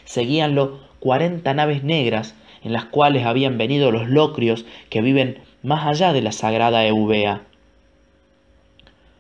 [0.05, 6.13] Seguíanlo cuarenta naves negras en las cuales habían venido los locrios que viven más allá
[6.13, 7.43] de la sagrada Eubea.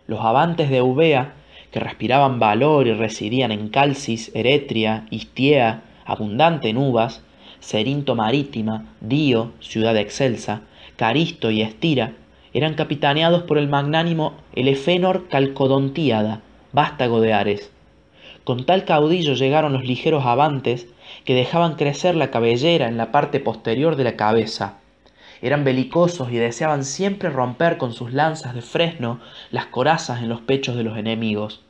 [0.07, 1.35] Los avantes de Eubea,
[1.71, 7.23] que respiraban valor y residían en Calcis, Eretria, Istiea, abundante en uvas,
[7.61, 10.63] Cerinto Marítima, Dio, ciudad excelsa,
[10.97, 12.13] Caristo y Estira,
[12.55, 16.41] eran capitaneados por el magnánimo Elefénor Calcodontíada,
[16.73, 17.71] vástago de Ares.
[18.45, 20.89] Con tal caudillo llegaron los ligeros avantes
[21.25, 24.79] que dejaban crecer la cabellera en la parte posterior de la cabeza.
[25.41, 30.41] Eran belicosos y deseaban siempre romper con sus lanzas de fresno las corazas en los
[30.41, 31.63] pechos de los enemigos.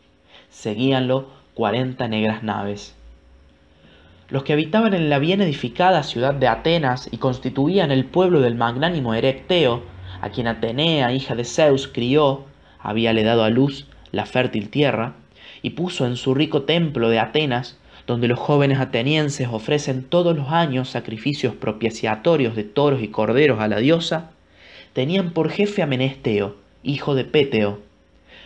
[0.50, 2.94] Seguíanlo cuarenta negras naves.
[4.28, 8.54] Los que habitaban en la bien edificada ciudad de Atenas y constituían el pueblo del
[8.54, 9.82] magnánimo Erecteo,
[10.22, 12.44] a quien Atenea, hija de Zeus, crió,
[12.78, 15.14] habíale dado a luz la fértil tierra,
[15.62, 20.48] y puso en su rico templo de Atenas, donde los jóvenes atenienses ofrecen todos los
[20.48, 24.30] años sacrificios propiciatorios de toros y corderos a la diosa,
[24.92, 26.54] tenían por jefe a Menesteo,
[26.84, 27.80] hijo de Péteo.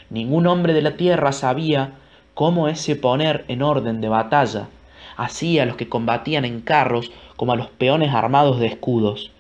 [0.09, 1.93] Ningún hombre de la tierra sabía
[2.33, 4.69] cómo ese poner en orden de batalla,
[5.19, 9.31] así a los que combatían en carros como a los peones armados de escudos.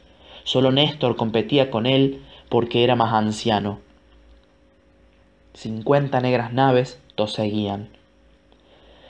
[0.44, 3.80] Solo Néstor competía con él porque era más anciano.
[5.54, 7.88] Cincuenta negras naves seguían.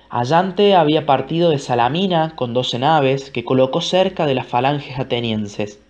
[0.08, 5.82] Allante había partido de Salamina con doce naves que colocó cerca de las falanges atenienses.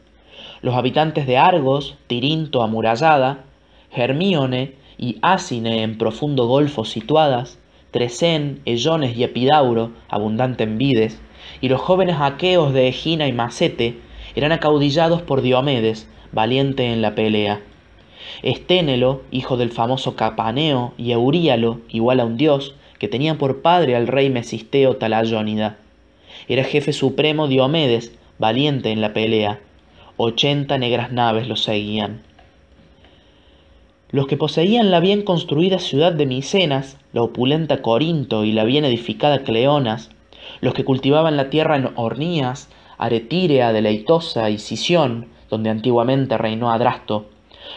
[0.63, 3.45] Los habitantes de Argos, Tirinto amurallada,
[3.93, 7.59] Hermíone y Asine en profundo golfo situadas,
[7.91, 11.21] Tresén, Ellones y Epidauro, abundante en vides,
[11.61, 14.01] y los jóvenes aqueos de Egina y Macete,
[14.35, 17.63] eran acaudillados por Diomedes, valiente en la pelea.
[18.43, 23.97] Esténelo, hijo del famoso Capaneo, y Euríalo, igual a un dios, que tenía por padre
[23.97, 25.79] al rey Mesisteo Talayónida.
[26.47, 29.61] Era jefe supremo Diomedes, valiente en la pelea.
[30.19, 32.21] Ochenta negras naves lo seguían.
[34.11, 38.85] Los que poseían la bien construida ciudad de Micenas, la opulenta Corinto y la bien
[38.85, 40.11] edificada Cleonas,
[40.61, 42.69] los que cultivaban la tierra en Ornías,
[42.99, 47.27] Aretírea, Deleitosa y Sición, donde antiguamente reinó Adrasto,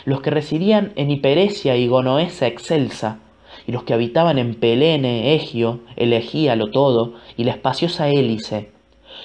[0.06, 3.20] los que residían en Hiperesia y Gonoesa excelsa,
[3.68, 8.72] y los que habitaban en Pelene, Egio, Elegíalo todo, y la espaciosa Hélice.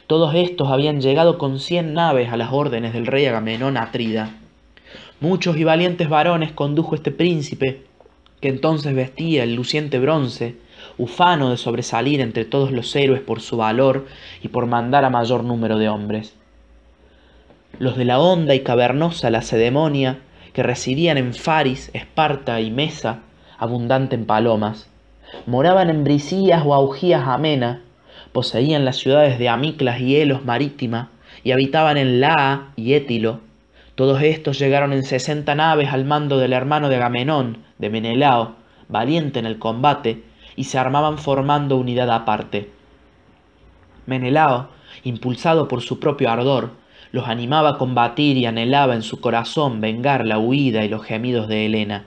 [0.07, 4.37] Todos estos habían llegado con cien naves a las órdenes del rey Agamenón Atrida.
[5.21, 7.85] Muchos y valientes varones condujo este príncipe,
[8.41, 10.57] que entonces vestía el luciente bronce,
[10.99, 14.07] ufano de sobresalir entre todos los héroes por su valor
[14.43, 16.35] y por mandar a mayor número de hombres.
[17.81, 20.21] Los de la honda y cavernosa Lacedemonia
[20.53, 23.23] que residían en Faris, Esparta y Mesa,
[23.59, 24.89] abundante en palomas.
[25.47, 27.83] Moraban en Brisías o Augías Amena,
[28.33, 31.11] poseían las ciudades de Amiclas y Helos marítima,
[31.43, 33.41] y habitaban en Laa y Étilo.
[33.97, 38.55] Todos estos llegaron en sesenta naves al mando del hermano de Agamenón, de Menelao,
[38.89, 40.23] valiente en el combate,
[40.55, 42.71] y se armaban formando unidad aparte.
[44.07, 44.69] Menelao,
[45.03, 46.84] impulsado por su propio ardor,
[47.15, 51.47] los animaba a combatir y anhelaba en su corazón vengar la huida y los gemidos
[51.47, 52.07] de Helena.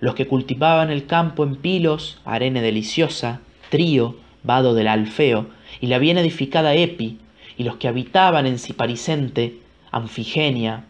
[0.00, 3.38] Los que cultivaban el campo en Pilos, arena deliciosa,
[3.70, 5.46] Trío, vado del Alfeo,
[5.80, 7.20] y la bien edificada Epi,
[7.56, 9.60] y los que habitaban en Ciparicente,
[9.92, 10.86] Anfigenia,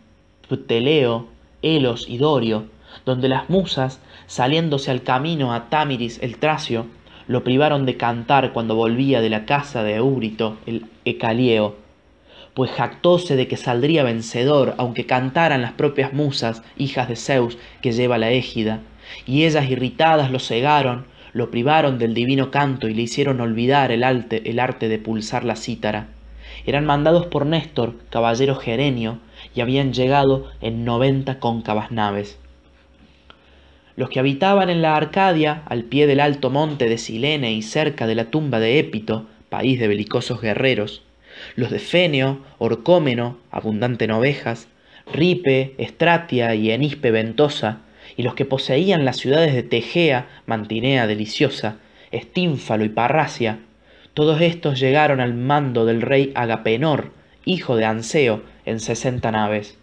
[0.49, 1.27] Pteleo,
[1.61, 2.65] Elos y Dorio,
[3.05, 6.87] donde las musas, saliéndose al camino a Támiris el Tracio,
[7.29, 11.82] lo privaron de cantar cuando volvía de la casa de Eurito el Ecalieo,
[12.55, 17.93] pues jactóse de que saldría vencedor, aunque cantaran las propias musas, hijas de Zeus, que
[17.93, 18.81] lleva la égida,
[19.27, 24.03] y ellas irritadas lo cegaron, lo privaron del divino canto y le hicieron olvidar el,
[24.03, 26.09] el arte de pulsar la cítara.
[26.67, 29.19] Eran mandados por Néstor, caballero gerenio,
[29.55, 32.39] y habían llegado en noventa cóncavas naves.
[33.97, 38.07] Los que habitaban en la Arcadia, al pie del alto monte de Silene y cerca
[38.07, 41.03] de la tumba de Épito, país de belicosos guerreros,
[41.57, 44.69] los de Fenio, Orcómeno, abundante en ovejas,
[45.13, 47.81] Ripe, Estratia y Enispe ventosa,
[48.17, 51.77] y los que poseían las ciudades de Tegea, Mantinea deliciosa,
[52.11, 53.61] Estínfalo y Parracia,
[54.15, 57.13] todos estos llegaron al mando del rey Agapenor,
[57.47, 59.79] hijo de Anseo, en sesenta naves.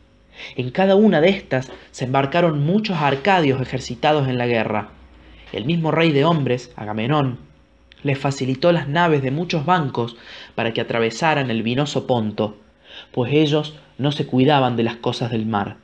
[0.55, 4.89] En cada una de estas se embarcaron muchos arcadios ejercitados en la guerra.
[5.51, 7.39] El mismo rey de hombres, Agamenón,
[8.03, 10.15] les facilitó las naves de muchos bancos
[10.55, 12.57] para que atravesaran el vinoso Ponto,
[13.11, 15.77] pues ellos no se cuidaban de las cosas del mar.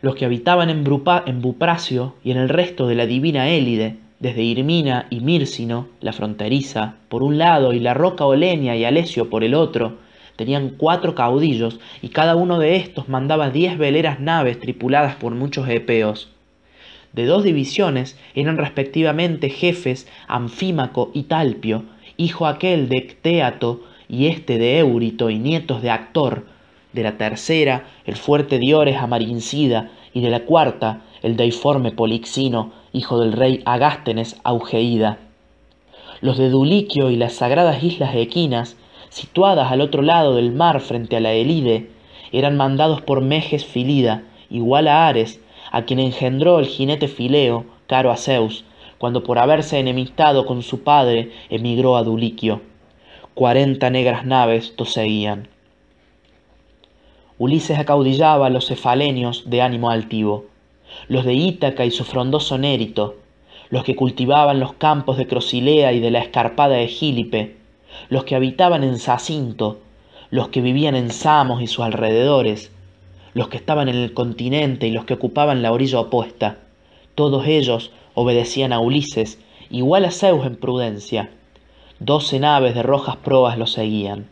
[0.00, 5.06] Los que habitaban en, Bupracio y en el resto de la divina Élide, desde Irmina
[5.10, 9.54] y Mírsino, la fronteriza, por un lado, y la roca Olenia y Alesio por el
[9.54, 9.98] otro,
[10.36, 15.68] tenían cuatro caudillos, y cada uno de estos mandaba diez veleras naves tripuladas por muchos
[15.68, 16.28] epeos
[17.12, 21.84] de dos divisiones eran respectivamente jefes Anfímaco y Talpio,
[22.16, 26.46] hijo aquel de Ctéato y este de Eurito y nietos de Actor,
[26.92, 33.20] de la tercera el fuerte Diores Amarincida y de la cuarta el deiforme Polixino, hijo
[33.20, 35.18] del rey Agástenes Augeída.
[36.20, 38.76] Los de Duliquio y las sagradas islas Equinas,
[39.08, 41.90] situadas al otro lado del mar frente a la Elide,
[42.32, 45.40] eran mandados por Meges Filida, igual a Ares,
[45.72, 48.64] a quien engendró el jinete Fileo, caro a Zeus,
[48.98, 52.60] cuando por haberse enemistado con su padre emigró a Duliquio.
[53.34, 55.48] Cuarenta negras naves to seguían.
[57.38, 60.44] Ulises acaudillaba a los cefalenios de ánimo altivo.
[61.08, 63.16] los de Ítaca y su frondoso Nérito,
[63.70, 67.56] los que cultivaban los campos de Crosilea y de la escarpada de Gílipe,
[68.10, 69.80] los que habitaban en Sacinto,
[70.30, 72.71] los que vivían en Samos y sus alrededores,
[73.34, 76.58] los que estaban en el continente y los que ocupaban la orilla opuesta,
[77.14, 79.38] todos ellos obedecían a Ulises,
[79.70, 81.30] igual a Zeus en prudencia.
[81.98, 84.28] Doce naves de rojas proas lo seguían.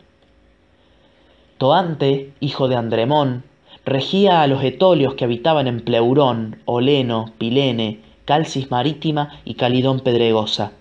[1.57, 3.43] Toante, hijo de Andremón,
[3.85, 10.73] regía a los etolios que habitaban en Pleurón, Oleno, Pilene, Calcis Marítima y Calidón Pedregosa.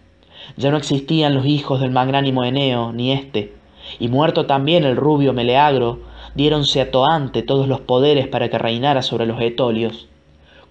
[0.57, 3.55] Ya no existían los hijos del magnánimo Eneo, ni éste,
[3.99, 6.01] y muerto también el rubio Meleagro,
[6.41, 10.09] diéronse a Toante todos los poderes para que reinara sobre los etolios.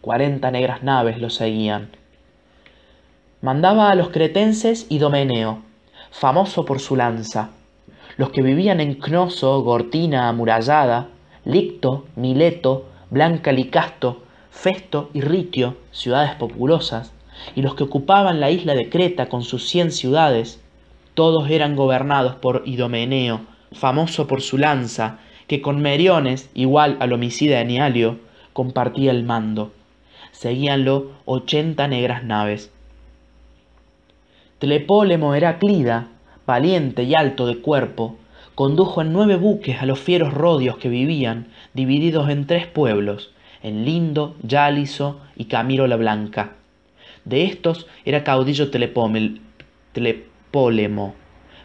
[0.01, 1.91] Cuarenta negras naves lo seguían.
[3.43, 5.59] Mandaba a los cretenses y Domeneo,
[6.09, 7.51] famoso por su lanza,
[8.17, 11.09] los que vivían en Cnoso, Gortina amurallada,
[11.45, 17.13] Licto, Mileto, Blanca Licasto, Festo y Ritio, ciudades populosas,
[17.55, 20.63] y los que ocupaban la isla de Creta con sus cien ciudades,
[21.13, 23.41] todos eran gobernados por Idomeneo,
[23.71, 25.19] famoso por su lanza,
[25.49, 28.19] que con Meriones, igual al homicida Enialio,
[28.53, 29.73] compartía el mando.
[30.31, 32.71] Seguíanlo ochenta negras naves.
[34.59, 36.07] Tlepólemo Heraclida,
[36.45, 38.15] valiente y alto de cuerpo,
[38.53, 43.33] condujo en nueve buques a los fieros rodios que vivían, divididos en tres pueblos,
[43.63, 46.57] en Lindo, Yáliso y Camiro la Blanca.
[47.25, 48.69] De estos era caudillo
[49.93, 51.15] Tlepólemo,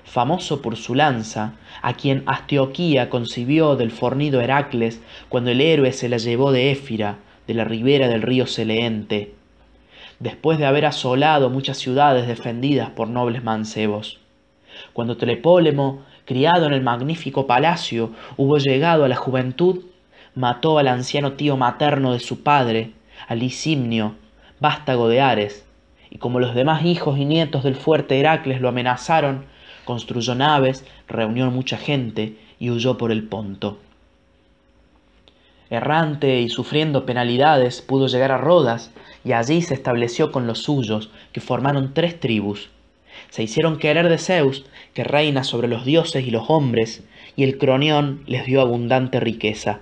[0.04, 6.08] famoso por su lanza, a quien Astioquía concibió del fornido Heracles cuando el héroe se
[6.08, 9.34] la llevó de Éfira, de la ribera del río Seleente,
[10.20, 14.20] después de haber asolado muchas ciudades defendidas por nobles mancebos.
[14.92, 19.84] Cuando Tlepólemo, criado en el magnífico palacio, hubo llegado a la juventud,
[20.34, 22.92] mató al anciano tío materno de su padre,
[23.28, 24.16] a Lisimnio,
[24.60, 25.66] vástago de Ares,
[26.10, 29.46] y como los demás hijos y nietos del fuerte Heracles lo amenazaron,
[29.84, 33.78] construyó naves, reunió mucha gente y huyó por el Ponto.
[35.70, 38.92] Errante y sufriendo penalidades, pudo llegar a Rodas
[39.24, 42.70] y allí se estableció con los suyos, que formaron tres tribus.
[43.30, 47.02] Se hicieron querer de Zeus, que reina sobre los dioses y los hombres,
[47.36, 49.80] y el Cronión les dio abundante riqueza.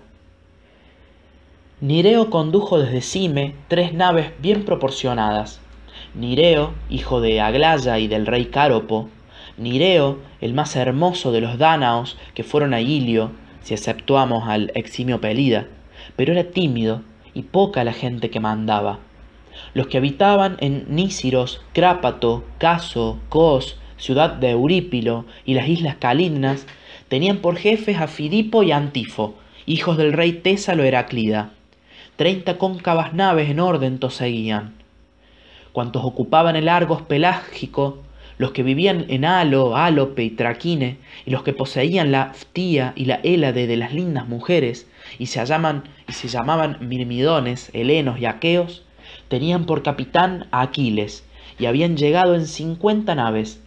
[1.80, 5.60] Nireo condujo desde Cime tres naves bien proporcionadas.
[6.14, 9.08] Nireo, hijo de Aglaya y del rey Cáropo,
[9.56, 13.30] Nireo, el más hermoso de los dánaos que fueron a Ilio,
[13.62, 15.66] si exceptuamos al eximio Pelida,
[16.16, 17.02] pero era tímido
[17.34, 18.98] y poca la gente que mandaba.
[19.74, 26.66] Los que habitaban en Nísiros, Crápato, Caso, Cos, ciudad de Eurípilo y las islas Calidnas,
[27.08, 29.34] tenían por jefes a Filipo y Antifo,
[29.66, 31.50] hijos del rey Tésalo Heraclida.
[32.16, 34.74] Treinta cóncavas naves en orden seguían.
[35.72, 38.02] Cuantos ocupaban el Argos pelágico,
[38.38, 43.04] los que vivían en Alo, Álope y Traquine, y los que poseían la Ftía y
[43.04, 44.86] la Hélade de las lindas mujeres,
[45.18, 48.84] y se, llaman, y se llamaban Mirmidones, Helenos y Aqueos,
[49.28, 51.24] tenían por capitán a Aquiles,
[51.58, 53.60] y habían llegado en cincuenta naves.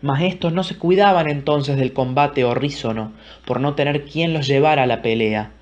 [0.00, 3.12] Mas estos no se cuidaban entonces del combate horrísono,
[3.44, 5.52] por no tener quien los llevara a la pelea.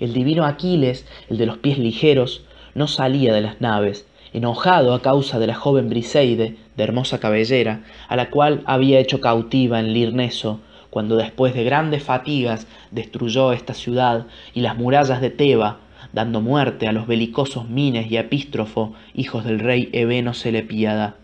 [0.00, 5.00] El divino Aquiles, el de los pies ligeros, no salía de las naves, enojado a
[5.00, 9.94] causa de la joven Briseide, de hermosa cabellera, a la cual había hecho cautiva en
[9.94, 10.60] Lirneso,
[10.90, 15.78] cuando después de grandes fatigas destruyó esta ciudad y las murallas de Teba,
[16.12, 21.14] dando muerte a los belicosos Mines y Epístrofo, hijos del rey Ebeno Selepíada.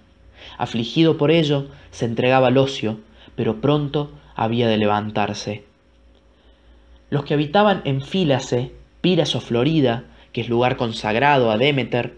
[0.57, 3.01] Afligido por ello, se entregaba al ocio,
[3.35, 5.65] pero pronto había de levantarse.
[7.11, 12.15] Los que habitaban en Fílace, Piras o Florida, que es lugar consagrado a Demeter,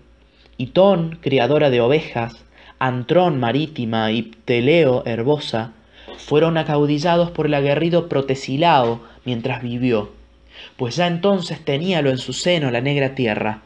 [0.58, 2.44] Itón, criadora de ovejas,
[2.78, 5.72] Antrón marítima y Pteleo herbosa,
[6.18, 10.12] fueron acaudillados por el aguerrido Protesilao mientras vivió,
[10.76, 13.62] pues ya entonces teníalo en su seno la negra tierra.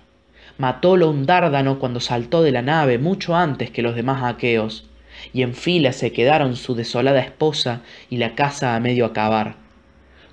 [0.58, 4.88] Matólo un dárdano cuando saltó de la nave mucho antes que los demás aqueos,
[5.32, 9.56] y en fila se quedaron su desolada esposa y la casa a medio acabar.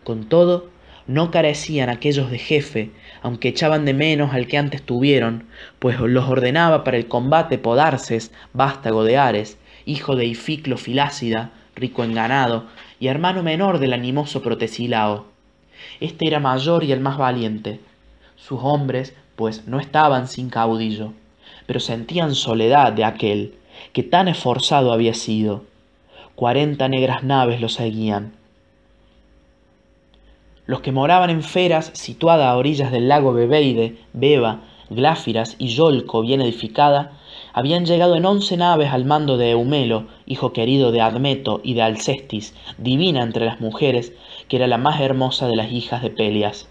[0.03, 0.69] Con todo,
[1.07, 2.91] no carecían aquellos de jefe,
[3.23, 5.45] aunque echaban de menos al que antes tuvieron,
[5.79, 12.03] pues los ordenaba para el combate Podarces, vástago de Ares, hijo de Ificlo Filácida, rico
[12.03, 12.65] en ganado,
[12.99, 15.25] y hermano menor del animoso Protesilao.
[16.01, 17.79] Este era mayor y el más valiente.
[18.35, 21.13] Sus hombres, pues, no estaban sin caudillo,
[21.65, 23.55] pero sentían soledad de aquel,
[23.93, 25.63] que tan esforzado había sido.
[26.35, 28.33] Cuarenta negras naves lo seguían.
[30.65, 36.21] Los que moraban en Feras, situada a orillas del lago Bebeide, Beba, Gláfiras y Yolco
[36.21, 37.11] bien edificada,
[37.51, 41.81] habían llegado en once naves al mando de Eumelo, hijo querido de Admeto y de
[41.81, 44.13] Alcestis, divina entre las mujeres,
[44.47, 46.69] que era la más hermosa de las hijas de Pelias.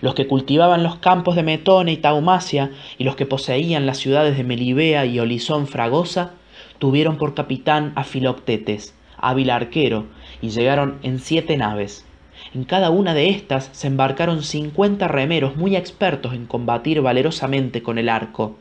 [0.00, 4.38] Los que cultivaban los campos de Metone y Taumacia y los que poseían las ciudades
[4.38, 6.32] de Melibea y Olisón Fragosa,
[6.78, 10.06] tuvieron por capitán a Filoctetes, hábil arquero,
[10.40, 12.07] y llegaron en siete naves.
[12.54, 17.98] En cada una de estas se embarcaron cincuenta remeros muy expertos en combatir valerosamente con
[17.98, 18.56] el arco.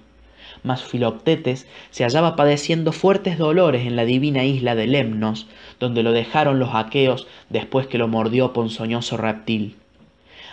[0.63, 5.47] Mas Filoctetes se hallaba padeciendo fuertes dolores en la divina isla de Lemnos,
[5.79, 9.75] donde lo dejaron los aqueos después que lo mordió ponzoñoso reptil.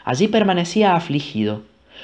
[0.04, 1.62] Allí permanecía afligido,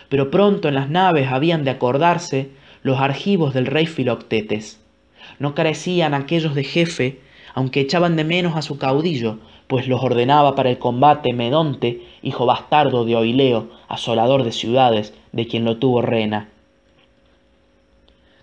[0.09, 2.51] pero pronto en las naves habían de acordarse
[2.83, 4.81] los argivos del rey Filoctetes.
[5.39, 7.21] No carecían aquellos de jefe,
[7.55, 12.47] aunque echaban de menos a su caudillo, pues los ordenaba para el combate Medonte, hijo
[12.47, 16.49] bastardo de Oileo, asolador de ciudades, de quien lo tuvo Rena.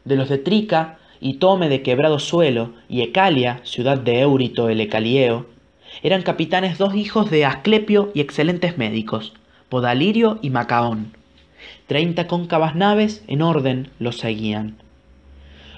[0.06, 4.80] De los de Trica, y Tome de Quebrado Suelo, y Ecalia, ciudad de Eurito el
[4.80, 5.48] Ecalieo,
[6.04, 9.34] eran capitanes dos hijos de Asclepio y excelentes médicos,
[9.70, 11.14] Podalirio y Macaón.
[11.88, 14.78] Treinta cóncavas naves en orden los seguían.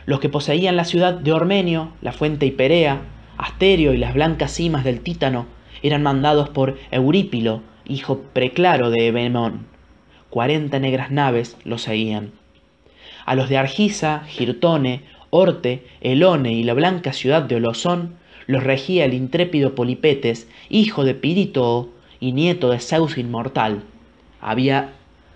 [0.06, 3.02] Los que poseían la ciudad de Ormenio, la fuente Hiperea,
[3.40, 5.46] Asterio y las blancas cimas del Títano
[5.82, 9.66] eran mandados por Eurípilo, hijo preclaro de Ebemón.
[10.30, 12.34] Cuarenta negras naves los seguían.
[13.26, 18.16] A los de Argisa, Girtone, Orte, Elone y la blanca ciudad de Olosón
[18.46, 23.84] los regía el intrépido Polipetes, hijo de Pirítoo y nieto de Zeus inmortal.
[24.42, 24.96] Había,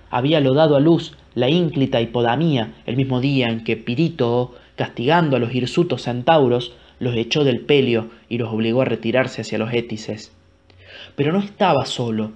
[0.10, 5.40] habíalo dado a luz la ínclita Hipodamía el mismo día en que Pirítoo, castigando a
[5.40, 10.32] los hirsutos centauros, los echó del pelio y los obligó a retirarse hacia los Étices.
[11.16, 12.32] Pero no estaba solo,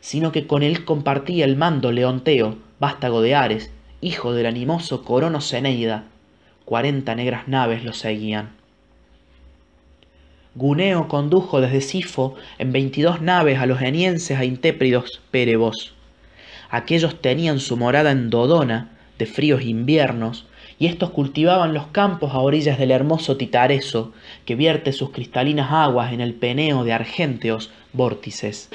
[0.00, 5.40] sino que con él compartía el mando Leonteo, vástago de Ares, hijo del animoso Corono
[5.40, 6.04] Ceneida.
[6.64, 8.50] Cuarenta negras naves lo seguían.
[10.54, 15.94] Guneo condujo desde Sifo en veintidós naves a los enienses a intépridos pérebos.
[16.68, 20.46] Aquellos tenían su morada en Dodona, de fríos inviernos,
[20.82, 24.10] y éstos cultivaban los campos a orillas del hermoso Titareso,
[24.44, 28.68] que vierte sus cristalinas aguas en el peneo de argénteos vórtices.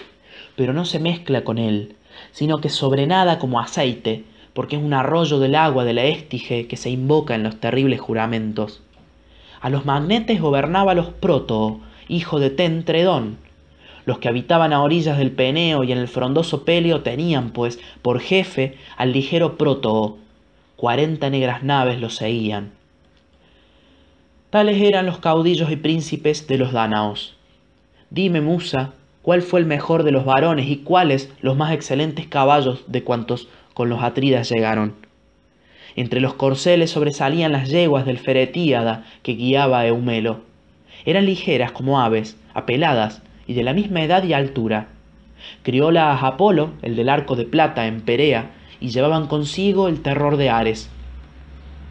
[0.56, 1.98] Pero no se mezcla con él,
[2.32, 6.78] sino que sobrenada como aceite, porque es un arroyo del agua de la Estige que
[6.78, 8.82] se invoca en los terribles juramentos.
[9.60, 13.36] A los magnetes gobernaba los Protoo, hijo de Tentredón.
[14.06, 18.22] Los que habitaban a orillas del Peneo y en el frondoso Pelio tenían, pues, por
[18.22, 20.20] jefe al ligero Protoo,
[20.78, 22.72] cuarenta negras naves los seguían.
[24.52, 27.36] Tales eran los caudillos y príncipes de los dánaos.
[28.12, 32.86] Dime, Musa, cuál fue el mejor de los varones y cuáles los más excelentes caballos
[32.88, 34.94] de cuantos con los atridas llegaron.
[35.96, 40.42] Entre los corceles sobresalían las yeguas del feretíada que guiaba a Eumelo.
[41.06, 44.90] Eran ligeras como aves, apeladas y de la misma edad y altura.
[45.64, 50.38] Criólas a Apolo, el del arco de plata en Perea, y llevaban consigo el terror
[50.38, 50.90] de Ares.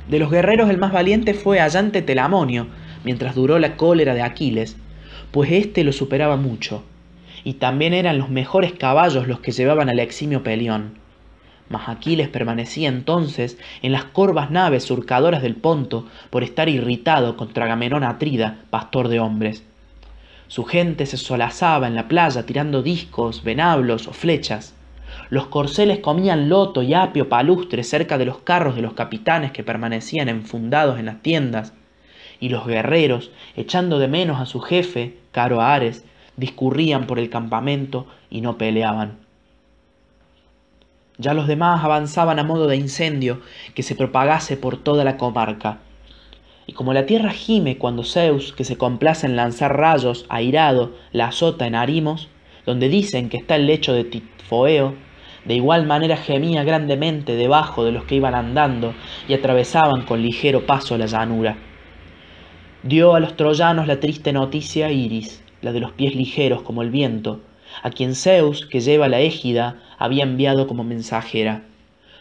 [0.08, 2.68] De los guerreros el más valiente fue Allante Telamonio,
[3.04, 4.76] mientras duró la cólera de Aquiles,
[5.32, 6.82] pues éste lo superaba mucho,
[7.44, 10.94] y también eran los mejores caballos los que llevaban al eximio Pelión.
[11.68, 17.64] Mas Aquiles permanecía entonces en las corvas naves surcadoras del Ponto por estar irritado contra
[17.64, 19.64] Agamenón Atrida, pastor de hombres.
[20.46, 24.75] Su gente se solazaba en la playa tirando discos, venablos o flechas.
[25.28, 29.64] Los corceles comían loto y apio palustre cerca de los carros de los capitanes que
[29.64, 31.72] permanecían enfundados en las tiendas,
[32.38, 36.04] y los guerreros, echando de menos a su jefe, caro Ares,
[36.36, 39.18] discurrían por el campamento y no peleaban.
[41.18, 43.40] Ya los demás avanzaban a modo de incendio
[43.74, 45.78] que se propagase por toda la comarca.
[46.66, 51.28] Y como la tierra gime cuando Zeus, que se complace en lanzar rayos, airado, la
[51.28, 52.28] azota en Arimos,
[52.66, 54.94] donde dicen que está el lecho de Tifoeo,
[55.46, 58.94] de igual manera gemía grandemente debajo de los que iban andando
[59.28, 61.56] y atravesaban con ligero paso la llanura.
[62.82, 66.90] Dio a los troyanos la triste noticia Iris, la de los pies ligeros como el
[66.90, 67.40] viento,
[67.82, 71.62] a quien Zeus, que lleva la égida, había enviado como mensajera.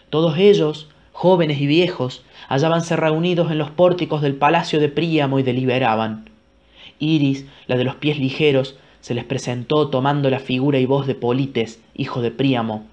[0.09, 5.43] Todos ellos, jóvenes y viejos, hallábanse reunidos en los pórticos del palacio de Príamo y
[5.43, 6.29] deliberaban.
[6.99, 11.15] Iris, la de los pies ligeros, se les presentó tomando la figura y voz de
[11.15, 12.85] Polites, hijo de Príamo,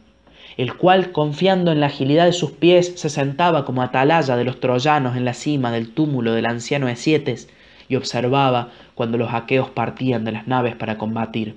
[0.57, 4.61] el cual, confiando en la agilidad de sus pies, se sentaba como atalaya de los
[4.61, 7.48] troyanos en la cima del túmulo del anciano Esietes
[7.88, 11.57] y observaba cuando los aqueos partían de las naves para combatir.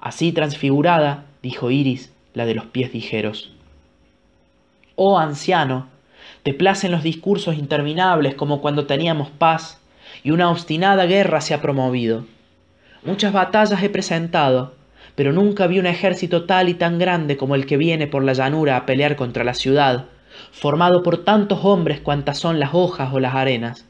[0.00, 3.52] Así transfigurada, dijo Iris, la de los pies ligeros.
[4.96, 5.88] oh anciano,
[6.42, 9.80] te placen los discursos interminables como cuando teníamos paz,
[10.22, 12.24] y una obstinada guerra se ha promovido.
[13.02, 14.74] Muchas batallas he presentado,
[15.20, 18.32] pero nunca vi un ejército tal y tan grande como el que viene por la
[18.32, 20.06] llanura a pelear contra la ciudad,
[20.50, 23.84] formado por tantos hombres cuantas son las hojas o las arenas.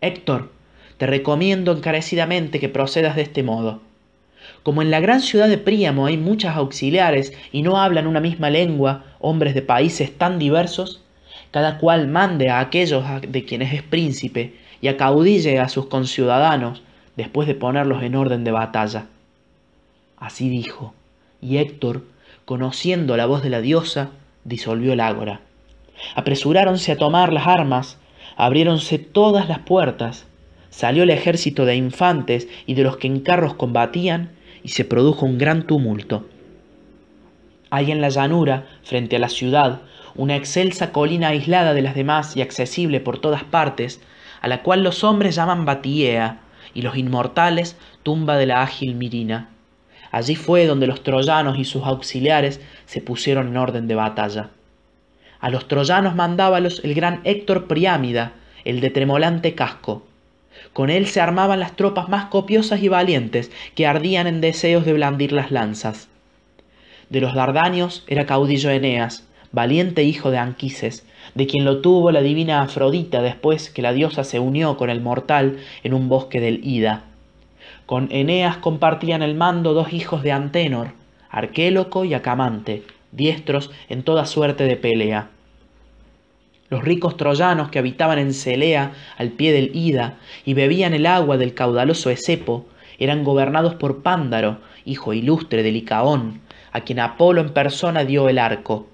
[0.00, 0.50] Héctor,
[0.98, 3.82] te recomiendo encarecidamente que procedas de este modo.
[4.64, 8.50] Como en la gran ciudad de Príamo hay muchas auxiliares y no hablan una misma
[8.50, 11.02] lengua, hombres de países tan diversos,
[11.52, 16.82] cada cual mande a aquellos de quienes es príncipe y acaudille a sus conciudadanos
[17.14, 19.06] después de ponerlos en orden de batalla.
[20.24, 20.94] Así dijo,
[21.42, 22.04] y Héctor,
[22.46, 24.08] conociendo la voz de la diosa,
[24.44, 25.42] disolvió el ágora.
[26.14, 27.98] Apresuráronse a tomar las armas,
[28.34, 30.24] abriéronse todas las puertas,
[30.70, 34.30] salió el ejército de infantes y de los que en carros combatían,
[34.62, 36.26] y se produjo un gran tumulto.
[37.68, 39.82] Hay en la llanura, frente a la ciudad,
[40.14, 44.00] una excelsa colina aislada de las demás y accesible por todas partes,
[44.40, 46.40] a la cual los hombres llaman Batiea
[46.72, 49.50] y los inmortales tumba de la ágil Mirina.
[50.14, 54.50] Allí fue donde los troyanos y sus auxiliares se pusieron en orden de batalla.
[55.40, 58.34] A los troyanos mandábalos el gran Héctor Priámida,
[58.64, 60.04] el de tremolante casco.
[60.72, 64.92] Con él se armaban las tropas más copiosas y valientes que ardían en deseos de
[64.92, 66.06] blandir las lanzas.
[67.10, 71.04] De los Dardanios era caudillo Eneas, valiente hijo de Anquises,
[71.34, 75.00] de quien lo tuvo la divina Afrodita después que la diosa se unió con el
[75.00, 77.02] mortal en un bosque del Ida.
[77.86, 80.92] Con Eneas compartían el mando dos hijos de Antenor,
[81.30, 82.82] Arquéloco y Acamante,
[83.12, 85.28] diestros en toda suerte de pelea.
[86.70, 91.36] Los ricos troyanos que habitaban en Celea, al pie del Ida, y bebían el agua
[91.36, 92.66] del caudaloso Esepo,
[92.98, 96.40] eran gobernados por Pándaro, hijo ilustre de Licaón,
[96.72, 98.86] a quien Apolo en persona dio el arco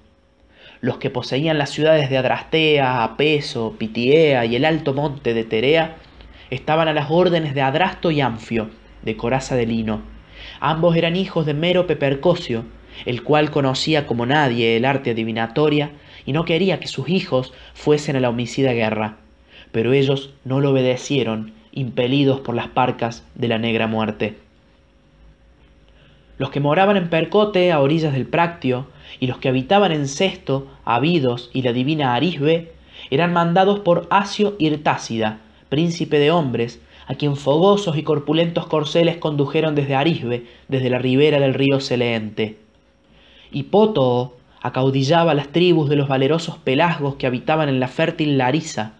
[0.81, 5.97] los que poseían las ciudades de Adrastea, Apeso, Pitiea y el alto monte de Terea,
[6.49, 8.69] estaban a las órdenes de Adrasto y Anfio,
[9.03, 10.01] de coraza de lino.
[10.59, 12.65] Ambos eran hijos de Mero Pepercosio,
[13.05, 15.91] el cual conocía como nadie el arte adivinatoria
[16.25, 19.17] y no quería que sus hijos fuesen a la homicida guerra.
[19.71, 24.35] Pero ellos no lo obedecieron, impelidos por las parcas de la negra muerte.
[26.37, 28.87] Los que moraban en Percote, a orillas del Práctio,
[29.19, 32.71] y los que habitaban en Cesto, Abidos y la divina Arisbe,
[33.09, 35.39] eran mandados por Asio Irtácida,
[35.69, 41.39] príncipe de hombres, a quien fogosos y corpulentos corceles condujeron desde Arisbe, desde la ribera
[41.39, 42.57] del río Seleente.
[43.51, 48.93] Y Potoo acaudillaba las tribus de los valerosos pelasgos que habitaban en la fértil Larisa.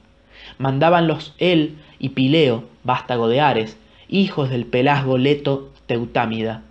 [0.58, 3.78] Mandábanlos él y Pileo, vástago de Ares,
[4.10, 6.64] hijos del pelasgo leto Teutámida.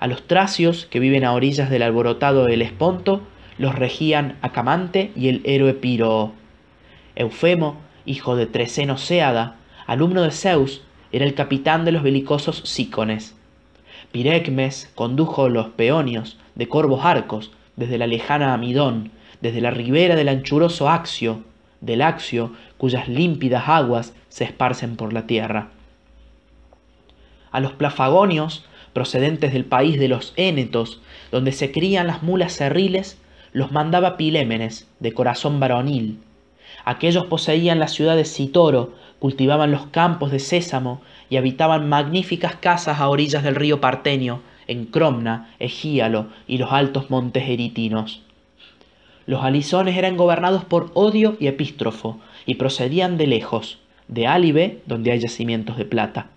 [0.00, 3.20] A los tracios, que viven a orillas del alborotado del Esponto,
[3.58, 6.32] los regían Acamante y el héroe Piroo.
[7.16, 7.76] Eufemo,
[8.06, 9.56] hijo de Treceno Séada,
[9.90, 13.34] alumno de Zeus, era el capitán de los belicosos Sícones.
[14.12, 19.10] Pirecmes condujo los peonios de corvos arcos desde la lejana Amidón,
[19.40, 21.42] desde la ribera del anchuroso Axio,
[21.80, 25.70] del Axio, cuyas límpidas aguas se esparcen por la tierra.
[27.50, 31.00] A los plafagonios procedentes del país de los Énetos,
[31.32, 33.18] donde se crían las mulas cerriles,
[33.52, 36.20] los mandaba Pilémenes, de corazón varonil.
[36.84, 42.98] Aquellos poseían la ciudad de Citoro, cultivaban los campos de sésamo y habitaban magníficas casas
[42.98, 48.22] a orillas del río Partenio, en Cromna, Egíalo y los altos montes eritinos.
[49.26, 55.12] Los alizones eran gobernados por Odio y Epístrofo, y procedían de lejos, de Álibe, donde
[55.12, 56.30] hay yacimientos de plata.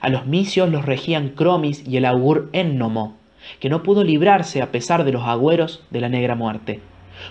[0.00, 3.16] A los misios los regían Cromis y el augur Ennomo,
[3.58, 6.80] que no pudo librarse a pesar de los agüeros de la negra muerte,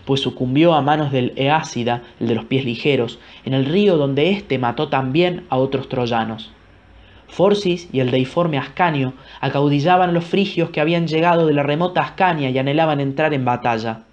[0.06, 4.30] pues sucumbió a manos del Eácida, el de los pies ligeros, en el río donde
[4.32, 6.52] éste mató también a otros troyanos.
[7.28, 12.02] Forcis y el deiforme Ascanio acaudillaban a los frigios que habían llegado de la remota
[12.02, 14.04] Ascania y anhelaban entrar en batalla.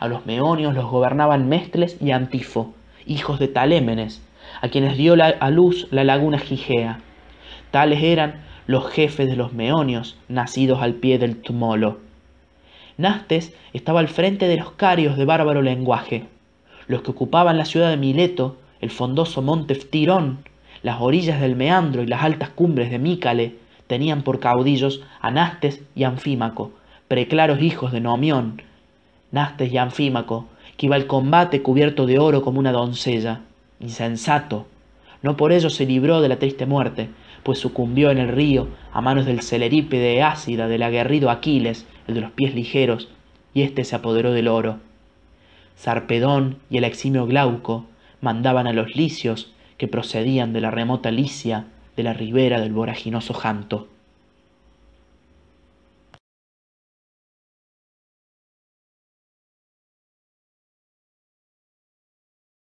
[0.00, 2.74] A los meonios los gobernaban Mestles y Antifo,
[3.06, 4.22] hijos de Talémenes,
[4.60, 6.98] a quienes dio a luz la laguna Gigea.
[7.70, 12.07] Tales eran los jefes de los meonios, nacidos al pie del tumolo.
[12.98, 16.26] Nastes estaba al frente de los carios de bárbaro lenguaje,
[16.88, 20.38] los que ocupaban la ciudad de Mileto, el fondoso monte Ftirón,
[20.82, 23.54] las orillas del Meandro y las altas cumbres de Mícale,
[23.86, 26.72] tenían por caudillos a Nastes y Anfímaco,
[27.06, 28.62] preclaros hijos de Nomión.
[29.30, 30.46] Nastes y Anfímaco,
[30.76, 33.42] que iba al combate cubierto de oro como una doncella,
[33.78, 34.66] insensato.
[35.22, 37.10] No por ello se libró de la triste muerte,
[37.44, 42.20] pues sucumbió en el río a manos del celerípede ácida del aguerrido Aquiles, el de
[42.20, 43.08] los pies ligeros,
[43.54, 44.80] y éste se apoderó del oro.
[45.76, 47.86] Sarpedón y el eximio Glauco
[48.20, 53.32] mandaban a los licios que procedían de la remota Licia de la ribera del voraginoso
[53.32, 53.88] Janto.